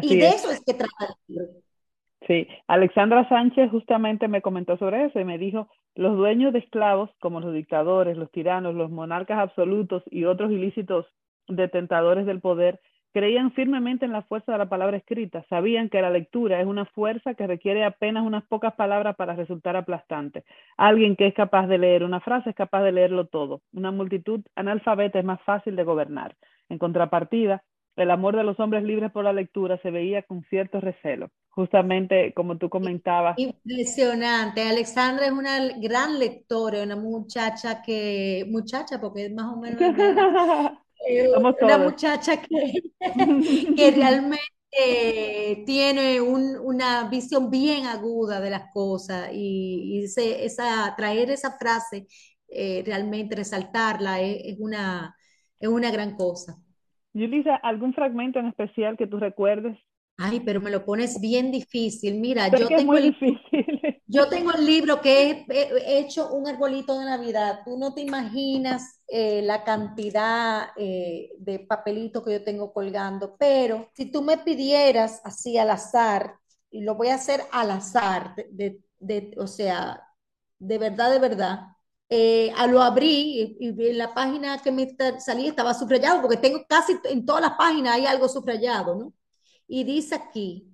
y 0.00 0.16
de 0.16 0.28
eso 0.28 0.50
es 0.50 0.60
que 0.60 0.74
trata 0.74 1.06
el 1.06 1.14
libro. 1.26 1.62
Sí, 2.26 2.46
Alexandra 2.68 3.28
Sánchez 3.28 3.70
justamente 3.70 4.28
me 4.28 4.42
comentó 4.42 4.76
sobre 4.76 5.06
eso 5.06 5.18
y 5.18 5.24
me 5.24 5.38
dijo, 5.38 5.68
los 5.94 6.16
dueños 6.16 6.52
de 6.52 6.60
esclavos, 6.60 7.10
como 7.20 7.40
los 7.40 7.52
dictadores, 7.52 8.16
los 8.16 8.30
tiranos, 8.30 8.74
los 8.74 8.90
monarcas 8.90 9.38
absolutos 9.38 10.02
y 10.10 10.24
otros 10.24 10.52
ilícitos 10.52 11.06
detentadores 11.48 12.24
del 12.24 12.40
poder, 12.40 12.80
creían 13.12 13.52
firmemente 13.52 14.06
en 14.06 14.12
la 14.12 14.22
fuerza 14.22 14.52
de 14.52 14.58
la 14.58 14.68
palabra 14.68 14.96
escrita, 14.96 15.44
sabían 15.48 15.90
que 15.90 16.00
la 16.00 16.10
lectura 16.10 16.60
es 16.60 16.66
una 16.66 16.86
fuerza 16.86 17.34
que 17.34 17.46
requiere 17.46 17.84
apenas 17.84 18.24
unas 18.24 18.44
pocas 18.44 18.74
palabras 18.74 19.16
para 19.16 19.34
resultar 19.34 19.76
aplastante. 19.76 20.44
Alguien 20.76 21.16
que 21.16 21.26
es 21.26 21.34
capaz 21.34 21.66
de 21.66 21.78
leer 21.78 22.04
una 22.04 22.20
frase 22.20 22.50
es 22.50 22.56
capaz 22.56 22.82
de 22.84 22.92
leerlo 22.92 23.26
todo. 23.26 23.60
Una 23.72 23.90
multitud 23.90 24.40
analfabeta 24.54 25.18
es 25.18 25.24
más 25.24 25.42
fácil 25.42 25.76
de 25.76 25.84
gobernar. 25.84 26.36
En 26.68 26.78
contrapartida, 26.78 27.62
el 27.96 28.10
amor 28.10 28.36
de 28.36 28.44
los 28.44 28.58
hombres 28.58 28.84
libres 28.84 29.12
por 29.12 29.24
la 29.24 29.32
lectura 29.32 29.78
se 29.82 29.90
veía 29.90 30.22
con 30.22 30.44
cierto 30.48 30.80
recelo. 30.80 31.30
Justamente 31.50 32.32
como 32.34 32.56
tú 32.56 32.70
comentabas. 32.70 33.38
Impresionante. 33.38 34.62
Alexandra 34.62 35.26
es 35.26 35.32
una 35.32 35.58
gran 35.78 36.18
lectora, 36.18 36.82
una 36.82 36.96
muchacha 36.96 37.82
que, 37.82 38.46
muchacha, 38.48 39.00
porque 39.00 39.26
es 39.26 39.34
más 39.34 39.52
o 39.52 39.56
menos 39.60 39.80
eh, 41.08 41.28
una 41.60 41.78
muchacha 41.78 42.40
que, 42.40 42.82
que 43.76 43.90
realmente 43.90 44.40
tiene 45.66 46.20
una 46.20 47.08
visión 47.08 47.50
bien 47.50 47.86
aguda 47.86 48.40
de 48.40 48.50
las 48.50 48.72
cosas 48.72 49.30
y, 49.32 50.04
esa, 50.04 50.94
traer 50.96 51.30
esa 51.30 51.58
frase, 51.58 52.06
eh, 52.48 52.82
realmente 52.84 53.36
resaltarla 53.36 54.20
es, 54.20 54.56
una, 54.58 55.14
es 55.60 55.68
una 55.68 55.90
gran 55.90 56.16
cosa. 56.16 56.56
Yulisa, 57.14 57.56
¿algún 57.56 57.94
fragmento 57.94 58.38
en 58.38 58.46
especial 58.46 58.96
que 58.96 59.06
tú 59.06 59.18
recuerdes? 59.18 59.78
Ay, 60.18 60.40
pero 60.40 60.60
me 60.60 60.70
lo 60.70 60.84
pones 60.84 61.20
bien 61.20 61.50
difícil. 61.50 62.20
Mira, 62.20 62.48
yo 62.48 62.68
tengo, 62.68 62.96
el, 62.96 63.16
yo 64.06 64.28
tengo 64.28 64.52
el 64.52 64.66
libro 64.66 65.00
que 65.00 65.46
he, 65.48 65.98
hecho 65.98 66.32
un 66.32 66.46
arbolito 66.46 66.98
de 66.98 67.06
Navidad. 67.06 67.60
Tú 67.64 67.78
no 67.78 67.94
te 67.94 68.02
imaginas 68.02 69.02
eh, 69.08 69.42
la 69.42 69.64
cantidad 69.64 70.68
eh, 70.76 71.30
de 71.38 71.60
papelito 71.60 72.22
que 72.22 72.32
yo 72.32 72.44
tengo 72.44 72.72
colgando, 72.72 73.36
pero 73.38 73.88
si 73.94 74.10
tú 74.10 74.22
me 74.22 74.38
pidieras 74.38 75.20
así 75.24 75.58
al 75.58 75.70
azar, 75.70 76.34
y 76.70 76.82
lo 76.82 76.94
voy 76.94 77.08
a 77.08 77.16
hacer 77.16 77.40
al 77.50 77.70
azar, 77.70 78.34
de, 78.50 79.34
o 79.36 79.46
sea, 79.46 80.02
de 80.58 80.78
verdad, 80.78 81.10
de 81.10 81.18
verdad, 81.18 81.60
eh, 82.14 82.52
lo 82.68 82.82
abrí 82.82 83.56
y, 83.58 83.68
en 83.68 83.96
la 83.96 84.12
página 84.12 84.58
que 84.58 84.70
me 84.70 84.94
salía 85.18 85.48
estaba 85.48 85.72
subrayado, 85.72 86.20
porque 86.20 86.36
tengo 86.36 86.62
casi 86.68 86.94
en 87.04 87.24
todas 87.24 87.40
las 87.40 87.52
páginas 87.52 87.94
hay 87.94 88.04
algo 88.04 88.28
subrayado, 88.28 88.94
¿no? 88.96 89.14
Y 89.66 89.84
dice 89.84 90.16
aquí, 90.16 90.68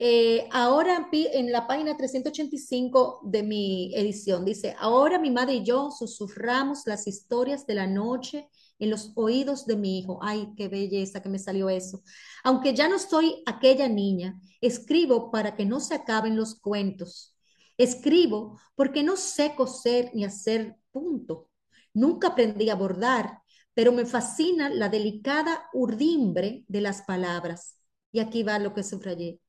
eh, 0.00 0.48
ahora 0.50 1.08
en 1.12 1.52
la 1.52 1.68
página 1.68 1.96
385 1.96 3.20
de 3.24 3.42
mi 3.44 3.94
edición, 3.94 4.44
dice, 4.44 4.74
ahora 4.80 5.20
mi 5.20 5.30
madre 5.30 5.54
y 5.54 5.64
yo 5.64 5.92
susurramos 5.92 6.82
las 6.86 7.06
historias 7.06 7.64
de 7.64 7.74
la 7.74 7.86
noche 7.86 8.48
en 8.80 8.90
los 8.90 9.12
oídos 9.14 9.64
de 9.64 9.76
mi 9.76 10.00
hijo. 10.00 10.18
Ay, 10.22 10.48
qué 10.56 10.66
belleza 10.66 11.22
que 11.22 11.28
me 11.28 11.38
salió 11.38 11.68
eso. 11.70 12.02
Aunque 12.42 12.74
ya 12.74 12.88
no 12.88 12.98
soy 12.98 13.44
aquella 13.46 13.88
niña, 13.88 14.40
escribo 14.60 15.30
para 15.30 15.54
que 15.54 15.64
no 15.66 15.78
se 15.78 15.94
acaben 15.94 16.36
los 16.36 16.56
cuentos 16.58 17.37
Escribo 17.78 18.60
porque 18.74 19.02
no 19.02 19.16
sé 19.16 19.54
coser 19.56 20.10
ni 20.14 20.24
hacer 20.24 20.76
punto. 20.90 21.48
Nunca 21.94 22.28
aprendí 22.28 22.68
a 22.70 22.74
bordar, 22.74 23.42
pero 23.72 23.92
me 23.92 24.04
fascina 24.04 24.68
la 24.68 24.88
delicada 24.88 25.68
urdimbre 25.72 26.64
de 26.68 26.80
las 26.80 27.02
palabras. 27.02 27.78
Y 28.12 28.20
aquí 28.20 28.42
va 28.42 28.58
lo 28.58 28.74
que 28.74 28.82
subrayé. 28.82 29.40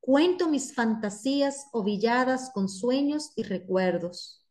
Cuento 0.00 0.48
mis 0.48 0.74
fantasías 0.74 1.66
ovilladas 1.72 2.50
con 2.54 2.68
sueños 2.68 3.32
y 3.36 3.42
recuerdos. 3.42 4.46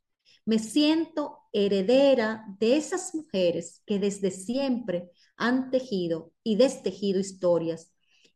Me 0.46 0.60
siento 0.60 1.40
heredera 1.54 2.46
de 2.60 2.78
esas 2.78 3.16
mujeres 3.16 3.82
que 3.86 3.98
desde 3.98 4.32
siempre 4.32 5.10
han 5.38 5.72
tejido 5.72 6.34
y 6.44 6.58
destejido 6.58 7.20
historias. 7.20 7.92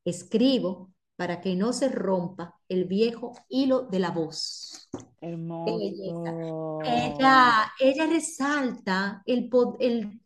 Escribo 0.06 0.94
para 1.20 1.42
que 1.42 1.54
no 1.54 1.74
se 1.74 1.90
rompa 1.90 2.56
el 2.70 2.86
viejo 2.86 3.34
hilo 3.50 3.82
de 3.82 4.00
la 4.00 4.12
voz. 4.12 4.90
Hermoso. 5.20 6.82
Ella, 6.86 7.70
ella 7.78 8.06
resalta 8.06 9.22
el, 9.26 9.50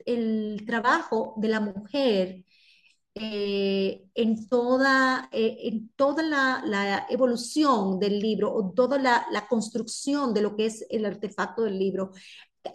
el, 0.06 0.64
trabajo 0.68 1.34
de 1.38 1.48
la 1.48 1.60
mujer 1.62 2.46
eh, 3.16 4.06
en 4.14 4.48
toda, 4.48 5.30
eh, 5.32 5.58
en 5.64 5.90
toda 5.96 6.22
la, 6.22 7.08
evolución 7.10 8.00
del 8.00 8.20
libro 8.20 8.54
o 8.54 8.72
toda 8.72 9.00
la, 9.00 9.48
construcción 9.50 10.32
de 10.32 10.44
lo 10.44 10.56
que 10.56 10.68
es 10.68 10.86
el 10.92 11.06
artefacto 11.06 11.64
del 11.64 11.80
libro, 11.80 12.12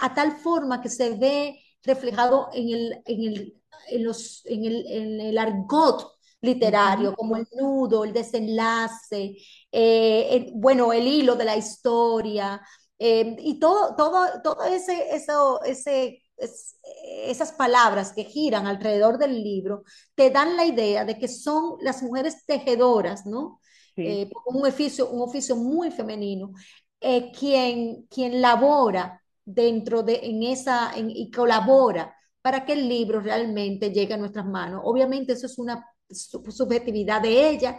a 0.00 0.12
tal 0.12 0.32
forma 0.32 0.80
que 0.80 0.88
se 0.88 1.10
ve 1.10 1.60
reflejado 1.84 2.48
en 2.52 2.68
el, 2.68 3.02
en 3.04 3.22
el, 3.22 3.62
en 3.86 4.02
los, 4.02 4.44
en 4.44 4.64
el, 4.64 4.86
en 4.88 5.20
el 5.20 5.38
argot 5.38 6.17
literario, 6.40 7.14
como 7.14 7.36
el 7.36 7.46
nudo, 7.56 8.04
el 8.04 8.12
desenlace, 8.12 9.36
eh, 9.72 10.50
bueno, 10.54 10.92
el 10.92 11.06
hilo 11.06 11.34
de 11.36 11.44
la 11.44 11.56
historia, 11.56 12.60
eh, 12.98 13.36
y 13.40 13.58
todo, 13.58 13.94
todo, 13.96 14.40
todo 14.42 14.64
ese, 14.64 15.14
eso, 15.14 15.62
ese, 15.62 16.22
esas 16.36 17.52
palabras 17.52 18.12
que 18.12 18.24
giran 18.24 18.66
alrededor 18.66 19.18
del 19.18 19.42
libro 19.42 19.84
te 20.14 20.30
dan 20.30 20.56
la 20.56 20.64
idea 20.64 21.04
de 21.04 21.18
que 21.18 21.28
son 21.28 21.76
las 21.80 22.02
mujeres 22.02 22.44
tejedoras, 22.46 23.26
¿no? 23.26 23.60
Eh, 23.96 24.30
un, 24.46 24.64
oficio, 24.64 25.10
un 25.10 25.22
oficio 25.22 25.56
muy 25.56 25.90
femenino, 25.90 26.52
quien, 27.00 28.06
quien 28.08 28.40
labora 28.40 29.20
dentro 29.44 30.04
de, 30.04 30.20
en 30.22 30.44
esa, 30.44 30.92
y 30.96 31.28
colabora 31.32 32.14
para 32.40 32.64
que 32.64 32.74
el 32.74 32.88
libro 32.88 33.20
realmente 33.20 33.90
llegue 33.90 34.14
a 34.14 34.16
nuestras 34.16 34.46
manos. 34.46 34.82
Obviamente 34.84 35.32
eso 35.32 35.46
es 35.46 35.58
una 35.58 35.84
subjetividad 36.10 37.22
de 37.22 37.50
ella, 37.50 37.78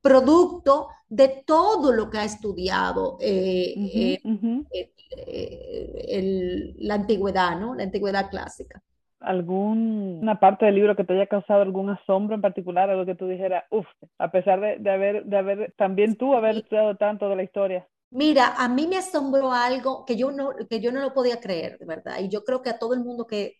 producto 0.00 0.88
de 1.08 1.42
todo 1.46 1.92
lo 1.92 2.10
que 2.10 2.18
ha 2.18 2.24
estudiado 2.24 3.18
eh, 3.20 3.74
eh, 3.94 4.92
eh, 5.10 6.74
la 6.78 6.94
antigüedad, 6.94 7.58
¿no? 7.58 7.74
La 7.74 7.84
antigüedad 7.84 8.30
clásica. 8.30 8.82
¿Alguna 9.18 10.38
parte 10.38 10.66
del 10.66 10.76
libro 10.76 10.94
que 10.94 11.04
te 11.04 11.14
haya 11.14 11.26
causado 11.26 11.62
algún 11.62 11.90
asombro 11.90 12.34
en 12.34 12.40
particular, 12.40 12.90
algo 12.90 13.06
que 13.06 13.14
tú 13.14 13.26
dijeras, 13.26 13.64
uff, 13.70 13.86
a 14.18 14.30
pesar 14.30 14.60
de, 14.60 14.90
haber, 14.90 15.24
de 15.24 15.36
haber, 15.36 15.74
también 15.76 16.16
tú 16.16 16.34
haber 16.34 16.58
estudiado 16.58 16.96
tanto 16.96 17.28
de 17.28 17.36
la 17.36 17.42
historia? 17.42 17.88
Mira, 18.10 18.54
a 18.56 18.68
mí 18.68 18.86
me 18.86 18.98
asombró 18.98 19.52
algo 19.52 20.04
que 20.04 20.16
yo 20.16 20.30
no, 20.30 20.50
que 20.70 20.80
yo 20.80 20.92
no 20.92 21.00
lo 21.00 21.12
podía 21.12 21.40
creer, 21.40 21.78
de 21.78 21.86
verdad, 21.86 22.20
y 22.20 22.28
yo 22.28 22.44
creo 22.44 22.62
que 22.62 22.70
a 22.70 22.78
todo 22.78 22.94
el 22.94 23.00
mundo 23.00 23.26
que 23.26 23.56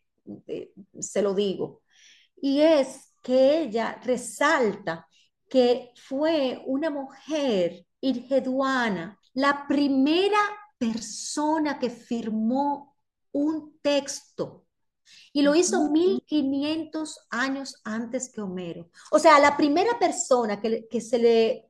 se 1.00 1.22
lo 1.22 1.34
digo, 1.34 1.80
y 2.40 2.60
es 2.60 3.15
que 3.26 3.62
ella 3.62 4.00
resalta 4.04 5.08
que 5.48 5.90
fue 5.96 6.62
una 6.64 6.90
mujer 6.90 7.84
irgeduana, 8.00 9.18
la 9.34 9.66
primera 9.66 10.38
persona 10.78 11.76
que 11.76 11.90
firmó 11.90 12.96
un 13.32 13.80
texto 13.82 14.66
y 15.32 15.42
lo 15.42 15.56
hizo 15.56 15.90
1500 15.90 17.26
años 17.30 17.80
antes 17.82 18.30
que 18.30 18.42
Homero. 18.42 18.90
O 19.10 19.18
sea, 19.18 19.40
la 19.40 19.56
primera 19.56 19.98
persona 19.98 20.60
que, 20.60 21.00
se, 21.00 21.18
le, 21.18 21.68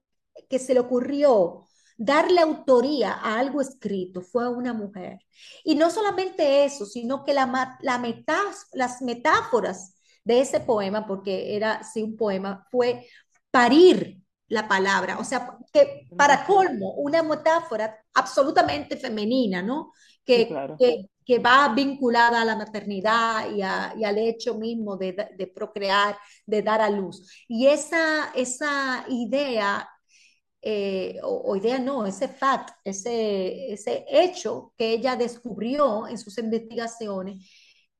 que 0.51 0.59
se 0.59 0.75
le 0.75 0.81
ocurrió 0.81 1.67
darle 1.97 2.43
autoría 2.43 3.15
a 3.15 3.39
algo 3.39 3.63
escrito 3.63 4.21
fue 4.21 4.47
una 4.47 4.75
mujer. 4.75 5.21
Y 5.65 5.75
no 5.75 5.91
solamente 5.91 6.67
eso, 6.67 6.85
sino 6.85 7.25
que 7.25 7.33
la, 7.33 7.79
la 7.81 8.15
las 8.75 9.01
metáforas 9.01 9.96
de 10.27 10.41
ese 10.41 10.59
poema, 10.61 11.07
porque 11.07 11.55
era 11.55 11.85
sí 11.85 12.03
un 12.03 12.17
poema, 12.17 12.67
fue 12.71 13.07
parir 13.51 14.19
la 14.49 14.67
palabra, 14.67 15.19
o 15.19 15.25
sea, 15.25 15.57
que 15.73 16.09
para 16.17 16.45
colmo, 16.45 16.95
una 16.95 17.23
metáfora 17.23 17.97
absolutamente 18.15 18.97
femenina, 18.97 19.63
¿no? 19.63 19.93
Que, 20.25 20.49
que, 21.25 21.39
va 21.39 21.73
vinculada 21.75 22.43
a 22.43 22.45
la 22.45 22.57
maternidad 22.57 23.51
y, 23.51 23.63
al 23.63 24.19
hecho 24.19 24.55
mismo 24.57 24.97
de, 24.97 25.53
procrear, 25.55 26.17
de 26.45 26.63
dar 26.63 26.81
a 26.81 26.91
luz. 26.91 27.45
Y 27.49 27.67
esa, 27.67 28.33
esa 28.35 29.05
idea 29.09 29.89
eh, 30.63 31.19
o, 31.23 31.55
idea 31.55 31.79
no, 31.79 32.07
ese 32.07 32.27
fact, 32.27 32.71
ese, 32.85 33.73
ese 33.73 34.05
hecho 34.09 34.73
que 34.77 34.95
ella 34.95 35.15
descubrió 35.15 36.09
en 36.09 36.19
sus 36.19 36.39
investigaciones, 36.39 37.49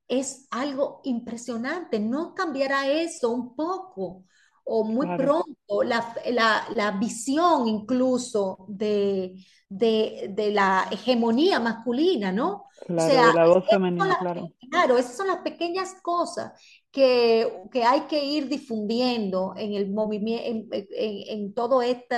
es 0.07 0.47
algo 0.51 1.01
impresionante. 1.03 1.99
¿No 1.99 2.33
cambiará 2.33 2.87
eso 2.87 3.31
un 3.31 3.55
poco 3.55 4.23
o 4.69 4.83
muy 4.83 5.07
pronto 5.17 5.83
la, 5.83 6.97
visión 6.99 7.67
incluso 7.67 8.65
de, 8.67 9.33
de, 9.69 10.51
la 10.51 10.87
hegemonía 10.91 11.59
masculina, 11.59 12.33
¿no? 12.33 12.65
Claro, 12.85 13.33
la 13.33 13.47
voz 13.47 13.65
femenina, 13.69 14.17
claro. 14.19 14.51
Claro, 14.69 14.97
esas 14.97 15.15
son 15.15 15.27
las 15.27 15.37
pequeñas 15.37 15.95
cosas 16.01 16.51
que, 16.91 17.49
hay 17.85 18.01
que 18.09 18.23
ir 18.23 18.49
difundiendo 18.49 19.53
en, 19.55 19.73
el 19.73 19.89
movimiento, 19.89 20.75
en, 20.75 21.53
todo 21.53 21.81
este 21.81 22.17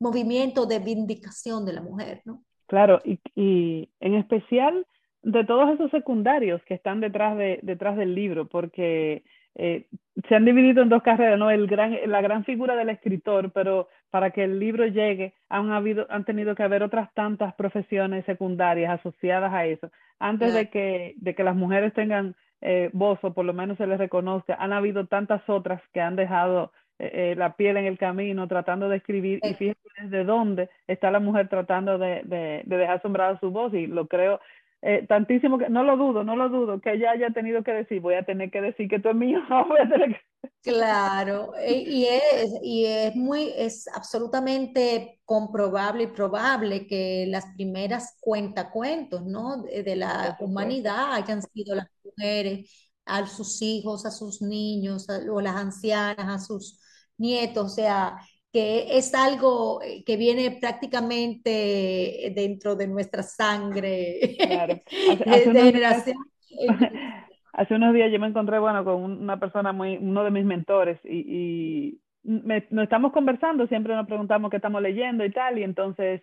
movimiento 0.00 0.66
de 0.66 0.80
vindicación 0.80 1.64
de 1.64 1.72
la 1.72 1.82
mujer, 1.82 2.22
¿no? 2.24 2.42
Claro, 2.66 3.00
y, 3.04 3.20
y 3.36 3.88
en 4.00 4.14
especial 4.14 4.84
de 5.26 5.44
todos 5.44 5.74
esos 5.74 5.90
secundarios 5.90 6.62
que 6.62 6.74
están 6.74 7.00
detrás, 7.00 7.36
de, 7.36 7.58
detrás 7.62 7.96
del 7.96 8.14
libro, 8.14 8.46
porque 8.46 9.24
eh, 9.56 9.86
se 10.28 10.36
han 10.36 10.44
dividido 10.44 10.82
en 10.82 10.88
dos 10.88 11.02
carreras, 11.02 11.36
¿no? 11.36 11.50
El 11.50 11.66
gran, 11.66 11.98
la 12.06 12.20
gran 12.20 12.44
figura 12.44 12.76
del 12.76 12.90
escritor, 12.90 13.50
pero 13.50 13.88
para 14.10 14.30
que 14.30 14.44
el 14.44 14.60
libro 14.60 14.86
llegue 14.86 15.34
han, 15.48 15.72
habido, 15.72 16.06
han 16.10 16.24
tenido 16.24 16.54
que 16.54 16.62
haber 16.62 16.84
otras 16.84 17.12
tantas 17.12 17.54
profesiones 17.56 18.24
secundarias 18.24 19.00
asociadas 19.00 19.52
a 19.52 19.66
eso. 19.66 19.90
Antes 20.20 20.54
de, 20.54 20.70
que, 20.70 21.14
de 21.16 21.34
que 21.34 21.42
las 21.42 21.56
mujeres 21.56 21.92
tengan 21.92 22.36
eh, 22.60 22.90
voz 22.92 23.18
o 23.22 23.34
por 23.34 23.44
lo 23.44 23.52
menos 23.52 23.78
se 23.78 23.88
les 23.88 23.98
reconozca, 23.98 24.54
han 24.54 24.72
habido 24.72 25.06
tantas 25.08 25.42
otras 25.48 25.82
que 25.92 26.00
han 26.00 26.14
dejado 26.14 26.70
eh, 27.00 27.34
la 27.36 27.56
piel 27.56 27.78
en 27.78 27.86
el 27.86 27.98
camino 27.98 28.46
tratando 28.46 28.88
de 28.88 28.98
escribir 28.98 29.40
y 29.42 29.54
fíjense 29.54 29.80
desde 30.00 30.24
dónde 30.24 30.70
está 30.86 31.10
la 31.10 31.20
mujer 31.20 31.48
tratando 31.48 31.98
de, 31.98 32.22
de, 32.24 32.62
de 32.64 32.76
dejar 32.76 32.98
asombrada 32.98 33.38
su 33.40 33.50
voz 33.50 33.74
y 33.74 33.86
lo 33.86 34.06
creo 34.06 34.40
eh, 34.82 35.06
tantísimo 35.08 35.58
que 35.58 35.68
no 35.68 35.82
lo 35.82 35.96
dudo, 35.96 36.22
no 36.22 36.36
lo 36.36 36.48
dudo, 36.48 36.80
que 36.80 36.92
ella 36.92 37.10
haya 37.12 37.30
tenido 37.30 37.62
que 37.62 37.72
decir, 37.72 38.00
voy 38.00 38.14
a 38.14 38.24
tener 38.24 38.50
que 38.50 38.60
decir 38.60 38.88
que 38.88 39.00
tú 39.00 39.08
es 39.08 39.16
mío, 39.16 39.40
Claro, 40.62 41.54
e, 41.56 41.74
y 41.78 42.06
es, 42.06 42.50
y 42.62 42.84
es 42.86 43.14
muy, 43.14 43.52
es 43.56 43.86
absolutamente 43.88 45.20
comprobable 45.24 46.04
y 46.04 46.06
probable 46.08 46.86
que 46.88 47.26
las 47.28 47.46
primeras 47.54 48.16
cuentacuentos, 48.20 49.24
¿no? 49.24 49.62
De, 49.62 49.94
la 49.96 50.36
humanidad 50.40 51.12
hayan 51.14 51.40
sido 51.42 51.76
las 51.76 51.86
mujeres, 52.02 52.68
a 53.04 53.24
sus 53.26 53.62
hijos, 53.62 54.06
a 54.06 54.10
sus 54.10 54.42
niños, 54.42 55.06
o 55.08 55.40
las 55.40 55.54
ancianas, 55.56 56.42
a 56.42 56.44
sus 56.44 56.80
nietos, 57.16 57.64
o 57.66 57.68
sea, 57.68 58.18
que 58.52 58.96
es 58.96 59.14
algo 59.14 59.82
eh, 59.82 60.02
que 60.04 60.16
viene 60.16 60.58
prácticamente 60.60 62.32
dentro 62.34 62.74
de 62.74 62.86
nuestra 62.86 63.22
sangre 63.22 64.36
claro. 64.38 64.80
hace, 65.26 65.52
de 65.52 65.62
generación. 65.62 66.16
hace 67.52 67.74
unos 67.74 67.94
días 67.94 68.10
yo 68.12 68.18
me 68.18 68.28
encontré, 68.28 68.58
bueno, 68.58 68.84
con 68.84 69.02
una 69.02 69.38
persona 69.38 69.72
muy, 69.72 69.96
uno 69.96 70.24
de 70.24 70.30
mis 70.30 70.44
mentores 70.44 70.98
y, 71.04 72.00
nos 72.28 72.82
estamos 72.82 73.12
conversando, 73.12 73.68
siempre 73.68 73.94
nos 73.94 74.08
preguntamos 74.08 74.50
qué 74.50 74.56
estamos 74.56 74.82
leyendo 74.82 75.24
y 75.24 75.30
tal, 75.30 75.60
y 75.60 75.62
entonces 75.62 76.20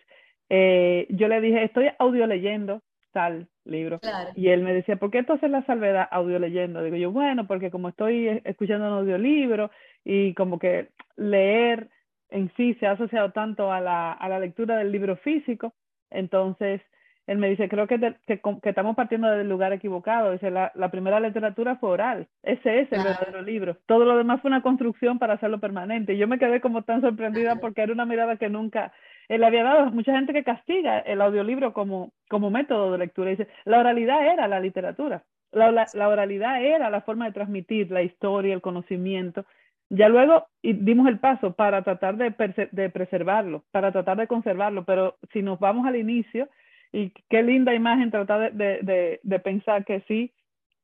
eh, 0.50 1.06
yo 1.08 1.28
le 1.28 1.40
dije, 1.40 1.64
estoy 1.64 1.88
audio 1.98 2.26
leyendo 2.26 2.82
tal 3.12 3.48
libro. 3.64 4.00
Y 4.34 4.48
él 4.48 4.62
me 4.62 4.74
decía, 4.74 4.96
¿por 4.96 5.10
qué 5.10 5.18
entonces 5.18 5.50
la 5.50 5.64
salvedad 5.64 6.08
audio 6.10 6.38
leyendo? 6.38 6.82
Digo 6.82 6.96
yo, 6.96 7.10
bueno, 7.10 7.46
porque 7.46 7.70
como 7.70 7.88
estoy 7.88 8.42
escuchando 8.44 8.86
un 8.86 8.98
audiolibro 8.98 9.70
y 10.04 10.34
como 10.34 10.58
que 10.58 10.88
leer 11.16 11.88
en 12.34 12.50
sí 12.56 12.74
se 12.74 12.86
ha 12.86 12.92
asociado 12.92 13.30
tanto 13.30 13.70
a 13.70 13.80
la, 13.80 14.12
a 14.12 14.28
la 14.28 14.40
lectura 14.40 14.76
del 14.76 14.90
libro 14.90 15.16
físico, 15.16 15.72
entonces 16.10 16.80
él 17.28 17.38
me 17.38 17.48
dice, 17.48 17.68
creo 17.68 17.86
que, 17.86 17.98
que, 18.26 18.40
estamos 18.64 18.96
partiendo 18.96 19.30
del 19.30 19.48
lugar 19.48 19.72
equivocado. 19.72 20.32
Dice, 20.32 20.50
la, 20.50 20.72
la, 20.74 20.90
primera 20.90 21.20
literatura 21.20 21.76
fue 21.76 21.90
oral. 21.90 22.28
Ese 22.42 22.80
es 22.80 22.92
el 22.92 23.02
verdadero 23.02 23.40
libro. 23.40 23.78
Todo 23.86 24.04
lo 24.04 24.18
demás 24.18 24.42
fue 24.42 24.50
una 24.50 24.62
construcción 24.62 25.18
para 25.18 25.34
hacerlo 25.34 25.58
permanente. 25.58 26.12
Y 26.12 26.18
yo 26.18 26.28
me 26.28 26.38
quedé 26.38 26.60
como 26.60 26.82
tan 26.82 27.00
sorprendida 27.00 27.56
porque 27.56 27.80
era 27.80 27.94
una 27.94 28.04
mirada 28.04 28.36
que 28.36 28.50
nunca 28.50 28.92
él 29.28 29.42
había 29.42 29.62
dado. 29.62 29.90
Mucha 29.90 30.12
gente 30.12 30.34
que 30.34 30.44
castiga 30.44 30.98
el 30.98 31.22
audiolibro 31.22 31.72
como, 31.72 32.12
como 32.28 32.50
método 32.50 32.92
de 32.92 32.98
lectura. 32.98 33.30
dice, 33.30 33.48
la 33.64 33.78
oralidad 33.78 34.26
era 34.26 34.46
la 34.46 34.60
literatura. 34.60 35.24
La, 35.50 35.70
la, 35.70 35.86
la 35.94 36.08
oralidad 36.08 36.62
era 36.62 36.90
la 36.90 37.00
forma 37.00 37.24
de 37.26 37.32
transmitir 37.32 37.90
la 37.90 38.02
historia, 38.02 38.52
el 38.52 38.60
conocimiento. 38.60 39.46
Ya 39.90 40.08
luego 40.08 40.46
dimos 40.62 41.06
el 41.08 41.20
paso 41.20 41.52
para 41.52 41.82
tratar 41.84 42.16
de, 42.16 42.34
de, 42.72 42.90
preservarlo, 42.90 43.64
para 43.70 43.92
tratar 43.92 44.16
de 44.16 44.26
conservarlo, 44.26 44.84
pero 44.84 45.16
si 45.32 45.42
nos 45.42 45.60
vamos 45.60 45.86
al 45.86 45.96
inicio, 45.96 46.48
y 46.92 47.12
qué 47.28 47.42
linda 47.42 47.74
imagen 47.74 48.10
tratar 48.10 48.52
de, 48.52 49.20
de 49.22 49.38
pensar 49.40 49.84
que 49.84 50.02
sí, 50.08 50.32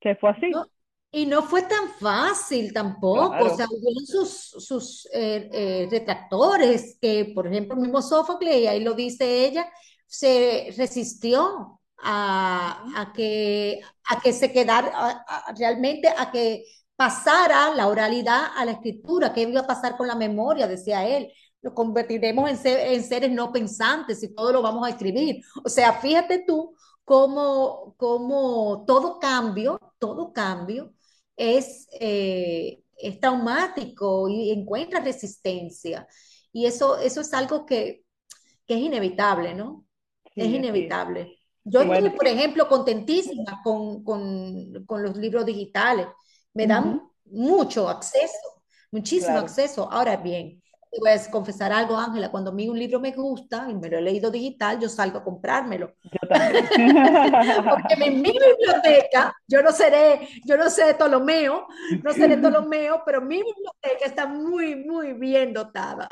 que 0.01 0.17
fue 0.17 0.31
así. 0.31 0.51
y 1.13 1.27
no 1.27 1.43
fue 1.43 1.63
tan 1.63 1.89
fácil 2.01 2.73
tampoco, 2.73 3.45
o 3.45 3.57
sea, 3.57 3.67
hubo 3.67 4.01
sus, 4.07 4.65
sus 4.65 5.07
eh, 5.13 5.49
eh, 5.53 5.89
retractores, 5.91 6.99
que 7.01 7.33
por 7.35 7.47
ejemplo 7.47 7.75
el 7.75 7.83
mismo 7.83 8.03
Sófocles, 8.03 8.57
y 8.57 8.67
ahí 8.67 8.83
lo 8.83 8.95
dice 8.95 9.47
ella, 9.47 9.71
se 10.07 10.75
resistió 10.77 11.81
a, 12.03 12.85
a 12.97 13.13
que, 13.13 13.81
a 14.09 14.21
que 14.21 14.33
se 14.33 14.53
quedara, 14.53 15.25
realmente 15.57 16.09
a 16.17 16.31
que 16.31 16.65
pasara 17.01 17.75
la 17.75 17.89
oralidad 17.89 18.49
a 18.55 18.67
la 18.67 18.73
escritura. 18.73 19.33
¿Qué 19.33 19.41
iba 19.41 19.63
a 19.63 19.67
pasar 19.67 19.97
con 19.97 20.07
la 20.07 20.15
memoria? 20.15 20.67
Decía 20.67 21.09
él. 21.09 21.33
Lo 21.63 21.73
convertiremos 21.73 22.51
en, 22.51 23.03
seres 23.03 23.31
no 23.31 23.51
pensantes 23.51 24.23
y 24.23 24.35
todo 24.35 24.53
lo 24.53 24.61
vamos 24.61 24.87
a 24.87 24.91
escribir. 24.91 25.43
O 25.65 25.71
sea, 25.71 25.95
fíjate 25.95 26.45
tú 26.47 26.77
cómo, 27.03 27.95
cómo 27.97 28.85
todo 28.87 29.19
cambio, 29.19 29.81
todo 29.99 30.31
cambio 30.31 30.93
es, 31.39 31.89
eh, 31.99 32.83
es 32.99 33.19
traumático 33.19 34.29
y 34.29 34.51
encuentra 34.51 35.01
resistencia. 35.01 36.07
Y 36.53 36.67
eso, 36.67 36.99
eso 36.99 37.23
es 37.23 37.33
algo 37.33 37.65
que, 37.65 38.05
es 38.67 38.79
inevitable, 38.79 39.55
¿no? 39.55 39.87
es 40.37 40.49
inevitable. 40.49 41.39
Yo 41.65 41.81
estoy, 41.81 42.11
por 42.11 42.29
ejemplo, 42.29 42.69
contentísima 42.69 43.63
con, 43.65 44.05
con, 44.05 45.03
los 45.03 45.17
libros 45.17 45.47
digitales 45.47 46.07
me 46.55 46.67
dan 46.67 47.01
mucho 47.27 47.89
acceso, 47.89 48.63
muchísimo 48.91 49.39
acceso. 49.39 49.91
Ahora 49.91 50.17
bien, 50.17 50.60
te 50.91 50.99
voy 50.99 51.11
a 51.11 51.31
confesar 51.31 51.73
algo, 51.73 51.97
Ángela, 51.97 52.31
cuando 52.31 52.51
a 52.51 52.55
mí 52.55 52.69
un 52.69 52.79
libro 52.79 52.99
me 52.99 53.13
gusta 53.13 53.69
y 53.71 53.75
me 53.75 53.89
lo 53.89 53.99
he 53.99 54.03
leído 54.03 54.31
digital, 54.31 54.81
yo 54.81 54.89
salgo 54.89 55.19
a 55.19 55.25
comprármelo. 55.25 55.93
Yo 56.03 56.29
también. 56.29 56.65
Porque 57.71 57.95
en 57.95 58.21
mi 58.21 58.33
biblioteca, 58.33 59.33
yo 59.47 59.63
no 59.63 59.71
seré, 59.71 60.27
yo 60.45 60.57
no 60.57 60.69
sé 60.69 60.87
de 60.87 60.95
Ptolomeo, 60.95 61.69
no 62.03 62.13
de 62.13 62.37
Ptolomeo, 62.37 63.03
pero 63.07 63.21
mi 63.21 63.37
biblioteca 63.37 64.05
está 64.05 64.27
muy, 64.27 64.75
muy 64.75 65.13
bien 65.13 65.53
dotada. 65.53 66.09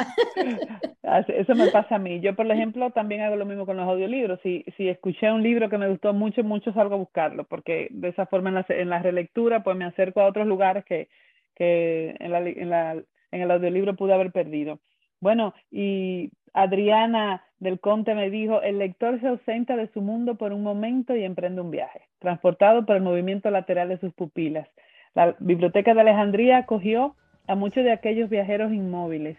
Eso 1.26 1.54
me 1.56 1.68
pasa 1.70 1.96
a 1.96 1.98
mí. 1.98 2.20
Yo, 2.20 2.36
por 2.36 2.48
ejemplo, 2.48 2.90
también 2.90 3.22
hago 3.22 3.34
lo 3.34 3.46
mismo 3.46 3.66
con 3.66 3.76
los 3.76 3.88
audiolibros. 3.88 4.38
Si, 4.42 4.64
si 4.76 4.88
escuché 4.88 5.32
un 5.32 5.42
libro 5.42 5.68
que 5.68 5.78
me 5.78 5.88
gustó 5.88 6.12
mucho, 6.12 6.44
mucho 6.44 6.72
salgo 6.72 6.94
a 6.94 6.98
buscarlo, 6.98 7.44
porque 7.44 7.88
de 7.90 8.10
esa 8.10 8.26
forma 8.26 8.50
en 8.50 8.54
la, 8.56 8.66
en 8.68 8.90
la 8.90 9.00
relectura, 9.00 9.64
pues 9.64 9.76
me 9.76 9.86
acerco 9.86 10.20
a 10.20 10.26
otros 10.26 10.46
lugares 10.46 10.84
que, 10.84 11.08
que 11.56 12.14
en 12.20 12.30
la, 12.30 12.38
en 12.40 12.70
la 12.70 13.02
en 13.30 13.42
el 13.42 13.50
audiolibro 13.50 13.96
pude 13.96 14.14
haber 14.14 14.32
perdido. 14.32 14.78
Bueno, 15.20 15.54
y 15.70 16.30
Adriana 16.54 17.42
del 17.58 17.80
Conte 17.80 18.14
me 18.14 18.30
dijo, 18.30 18.62
el 18.62 18.78
lector 18.78 19.20
se 19.20 19.28
ausenta 19.28 19.76
de 19.76 19.88
su 19.88 20.00
mundo 20.00 20.36
por 20.36 20.52
un 20.52 20.62
momento 20.62 21.16
y 21.16 21.24
emprende 21.24 21.60
un 21.60 21.70
viaje, 21.70 22.02
transportado 22.20 22.86
por 22.86 22.96
el 22.96 23.02
movimiento 23.02 23.50
lateral 23.50 23.88
de 23.88 23.98
sus 23.98 24.12
pupilas. 24.14 24.68
La 25.14 25.34
Biblioteca 25.40 25.94
de 25.94 26.00
Alejandría 26.00 26.58
acogió 26.58 27.16
a 27.46 27.54
muchos 27.54 27.82
de 27.82 27.92
aquellos 27.92 28.30
viajeros 28.30 28.72
inmóviles. 28.72 29.36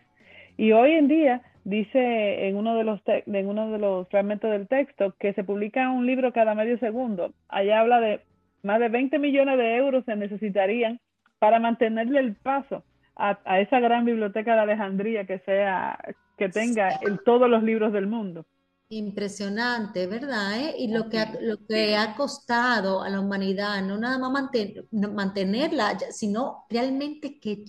Y 0.57 0.73
hoy 0.73 0.91
en 0.91 1.07
día 1.07 1.41
dice 1.63 2.47
en 2.47 2.57
uno 2.57 2.75
de 2.75 2.83
los 2.83 2.99
en 3.05 3.47
uno 3.47 3.71
de 3.71 3.77
los 3.77 4.07
fragmentos 4.09 4.49
del 4.49 4.67
texto 4.67 5.13
que 5.19 5.33
se 5.33 5.43
publica 5.43 5.89
un 5.91 6.05
libro 6.05 6.33
cada 6.33 6.55
medio 6.55 6.77
segundo. 6.79 7.31
Allá 7.47 7.79
habla 7.79 8.01
de 8.01 8.21
más 8.63 8.79
de 8.79 8.89
20 8.89 9.19
millones 9.19 9.57
de 9.57 9.77
euros 9.77 10.03
se 10.05 10.15
necesitarían 10.15 10.99
para 11.37 11.59
mantenerle 11.59 12.19
el 12.19 12.35
paso 12.35 12.83
a, 13.19 13.59
esa 13.59 13.79
gran 13.79 14.05
biblioteca 14.05 14.55
de 14.55 14.61
Alejandría 14.61 15.25
que 15.25 15.39
sea, 15.39 15.99
que 16.37 16.49
tenga 16.49 16.99
todos 17.25 17.49
los 17.49 17.61
libros 17.63 17.91
del 17.91 18.07
mundo. 18.07 18.45
Impresionante, 18.91 20.07
¿verdad? 20.07 20.59
Eh? 20.59 20.75
Y 20.79 20.87
lo 20.87 21.09
que, 21.09 21.19
ha, 21.19 21.31
lo 21.41 21.57
que 21.67 21.95
ha 21.95 22.15
costado 22.15 23.03
a 23.03 23.09
la 23.09 23.19
humanidad, 23.19 23.83
no 23.83 23.97
nada 23.99 24.17
más 24.17 24.49
mantenerla, 24.91 25.99
sino 26.11 26.65
realmente 26.69 27.39
que 27.39 27.63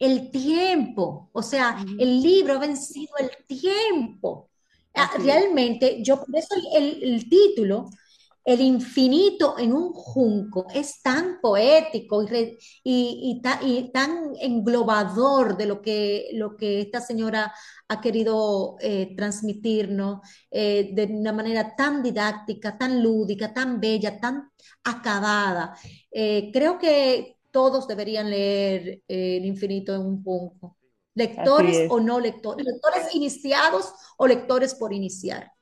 el 0.00 0.32
tiempo, 0.32 1.30
o 1.32 1.42
sea, 1.42 1.76
el 1.98 2.20
libro 2.20 2.54
ha 2.54 2.58
vencido 2.58 3.14
el 3.20 3.30
tiempo. 3.46 4.48
Ah, 4.94 5.10
realmente, 5.22 6.02
yo 6.02 6.24
por 6.24 6.36
eso 6.36 6.54
el, 6.76 7.02
el 7.02 7.28
título 7.28 7.90
el 8.44 8.60
infinito 8.60 9.58
en 9.58 9.72
un 9.72 9.92
junco 9.94 10.66
es 10.74 11.00
tan 11.00 11.40
poético 11.40 12.22
y, 12.22 12.58
y, 12.84 13.42
y, 13.62 13.90
tan 13.90 14.32
englobador 14.38 15.56
de 15.56 15.66
lo 15.66 15.80
que, 15.80 16.28
lo 16.34 16.54
que 16.54 16.82
esta 16.82 17.00
señora 17.00 17.54
ha 17.88 18.00
querido 18.02 18.76
eh, 18.80 19.14
transmitirnos 19.16 20.20
eh, 20.50 20.90
de 20.92 21.04
una 21.04 21.32
manera 21.32 21.74
tan 21.74 22.02
didáctica, 22.02 22.76
tan 22.76 23.02
lúdica, 23.02 23.54
tan 23.54 23.80
bella, 23.80 24.20
tan 24.20 24.50
acabada. 24.84 25.74
Eh, 26.10 26.50
creo 26.52 26.78
que 26.78 27.38
todos 27.50 27.86
deberían 27.88 28.28
leer 28.28 29.02
El 29.08 29.44
infinito 29.46 29.94
en 29.94 30.02
un 30.02 30.22
junco. 30.22 30.76
Lectores 31.14 31.86
o 31.88 32.00
no 32.00 32.18
lectores, 32.18 32.66
lectores 32.66 33.14
iniciados 33.14 33.92
o 34.18 34.26
lectores 34.26 34.74
por 34.74 34.92
iniciar. 34.92 35.52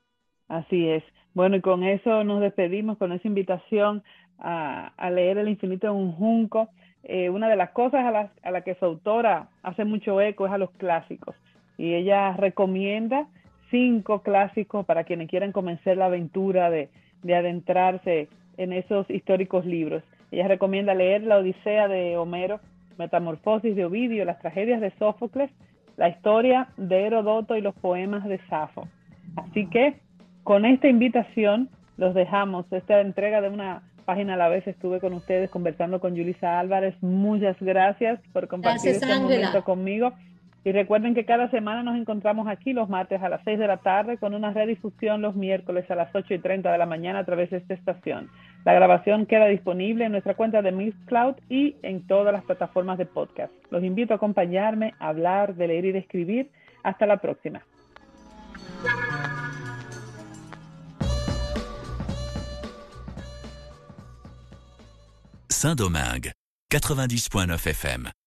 Así 0.48 0.88
es. 0.88 1.04
Bueno, 1.34 1.56
y 1.56 1.60
con 1.60 1.82
eso 1.82 2.24
nos 2.24 2.40
despedimos, 2.40 2.98
con 2.98 3.12
esa 3.12 3.26
invitación 3.26 4.02
a, 4.38 4.92
leer 5.10 5.38
El 5.38 5.48
infinito 5.48 5.86
en 5.86 5.94
un 5.94 6.12
junco. 6.12 6.68
Eh, 7.04 7.30
una 7.30 7.48
de 7.48 7.56
las 7.56 7.70
cosas 7.70 8.04
a 8.04 8.10
las 8.10 8.30
a 8.44 8.50
la 8.50 8.62
que 8.62 8.74
su 8.76 8.84
autora 8.84 9.48
hace 9.62 9.84
mucho 9.84 10.20
eco 10.20 10.46
es 10.46 10.52
a 10.52 10.58
los 10.58 10.70
clásicos. 10.72 11.34
Y 11.78 11.94
ella 11.94 12.36
recomienda 12.36 13.26
cinco 13.70 14.22
clásicos 14.22 14.84
para 14.84 15.04
quienes 15.04 15.28
quieran 15.28 15.52
comenzar 15.52 15.96
la 15.96 16.06
aventura 16.06 16.70
de, 16.70 16.90
de 17.22 17.34
adentrarse 17.34 18.28
en 18.56 18.72
esos 18.72 19.08
históricos 19.10 19.64
libros. 19.64 20.02
Ella 20.30 20.48
recomienda 20.48 20.94
leer 20.94 21.22
La 21.22 21.38
Odisea 21.38 21.88
de 21.88 22.16
Homero, 22.16 22.60
Metamorfosis 22.98 23.74
de 23.74 23.84
Ovidio, 23.84 24.24
las 24.24 24.38
tragedias 24.40 24.80
de 24.80 24.90
Sófocles, 24.98 25.50
la 25.96 26.08
historia 26.08 26.68
de 26.76 27.06
Herodoto 27.06 27.56
y 27.56 27.60
los 27.60 27.74
poemas 27.74 28.24
de 28.24 28.38
Safo. 28.48 28.88
Así 29.36 29.66
que 29.66 29.96
con 30.44 30.64
esta 30.64 30.88
invitación 30.88 31.68
los 31.96 32.14
dejamos. 32.14 32.66
Esta 32.72 33.00
entrega 33.00 33.40
de 33.40 33.48
una 33.48 33.82
página 34.04 34.34
a 34.34 34.36
la 34.36 34.48
vez 34.48 34.66
estuve 34.66 35.00
con 35.00 35.12
ustedes 35.12 35.50
conversando 35.50 36.00
con 36.00 36.16
Julisa 36.16 36.58
Álvarez. 36.58 36.94
Muchas 37.02 37.56
gracias 37.60 38.20
por 38.32 38.48
compartir 38.48 38.92
este 38.92 39.06
momento 39.06 39.62
conmigo. 39.64 40.12
Y 40.64 40.70
recuerden 40.70 41.14
que 41.14 41.24
cada 41.24 41.50
semana 41.50 41.82
nos 41.82 41.96
encontramos 41.96 42.46
aquí 42.46 42.72
los 42.72 42.88
martes 42.88 43.20
a 43.20 43.28
las 43.28 43.40
6 43.44 43.58
de 43.58 43.66
la 43.66 43.78
tarde 43.78 44.16
con 44.16 44.32
una 44.32 44.52
redifusión 44.52 45.20
los 45.20 45.34
miércoles 45.34 45.90
a 45.90 45.96
las 45.96 46.14
8 46.14 46.34
y 46.34 46.38
30 46.38 46.70
de 46.70 46.78
la 46.78 46.86
mañana 46.86 47.20
a 47.20 47.24
través 47.24 47.50
de 47.50 47.56
esta 47.56 47.74
estación. 47.74 48.30
La 48.64 48.72
grabación 48.72 49.26
queda 49.26 49.46
disponible 49.46 50.04
en 50.04 50.12
nuestra 50.12 50.34
cuenta 50.34 50.62
de 50.62 50.70
Mixcloud 50.70 51.34
y 51.48 51.74
en 51.82 52.06
todas 52.06 52.32
las 52.32 52.44
plataformas 52.44 52.96
de 52.98 53.06
podcast. 53.06 53.52
Los 53.70 53.82
invito 53.82 54.14
a 54.14 54.16
acompañarme, 54.16 54.94
a 55.00 55.08
hablar, 55.08 55.56
de 55.56 55.66
leer 55.66 55.86
y 55.86 55.92
de 55.92 55.98
escribir. 55.98 56.48
Hasta 56.84 57.06
la 57.06 57.16
próxima. 57.16 57.62
Saint-Domingue, 65.62 66.32
90.9 66.72 67.56
FM. 67.56 68.21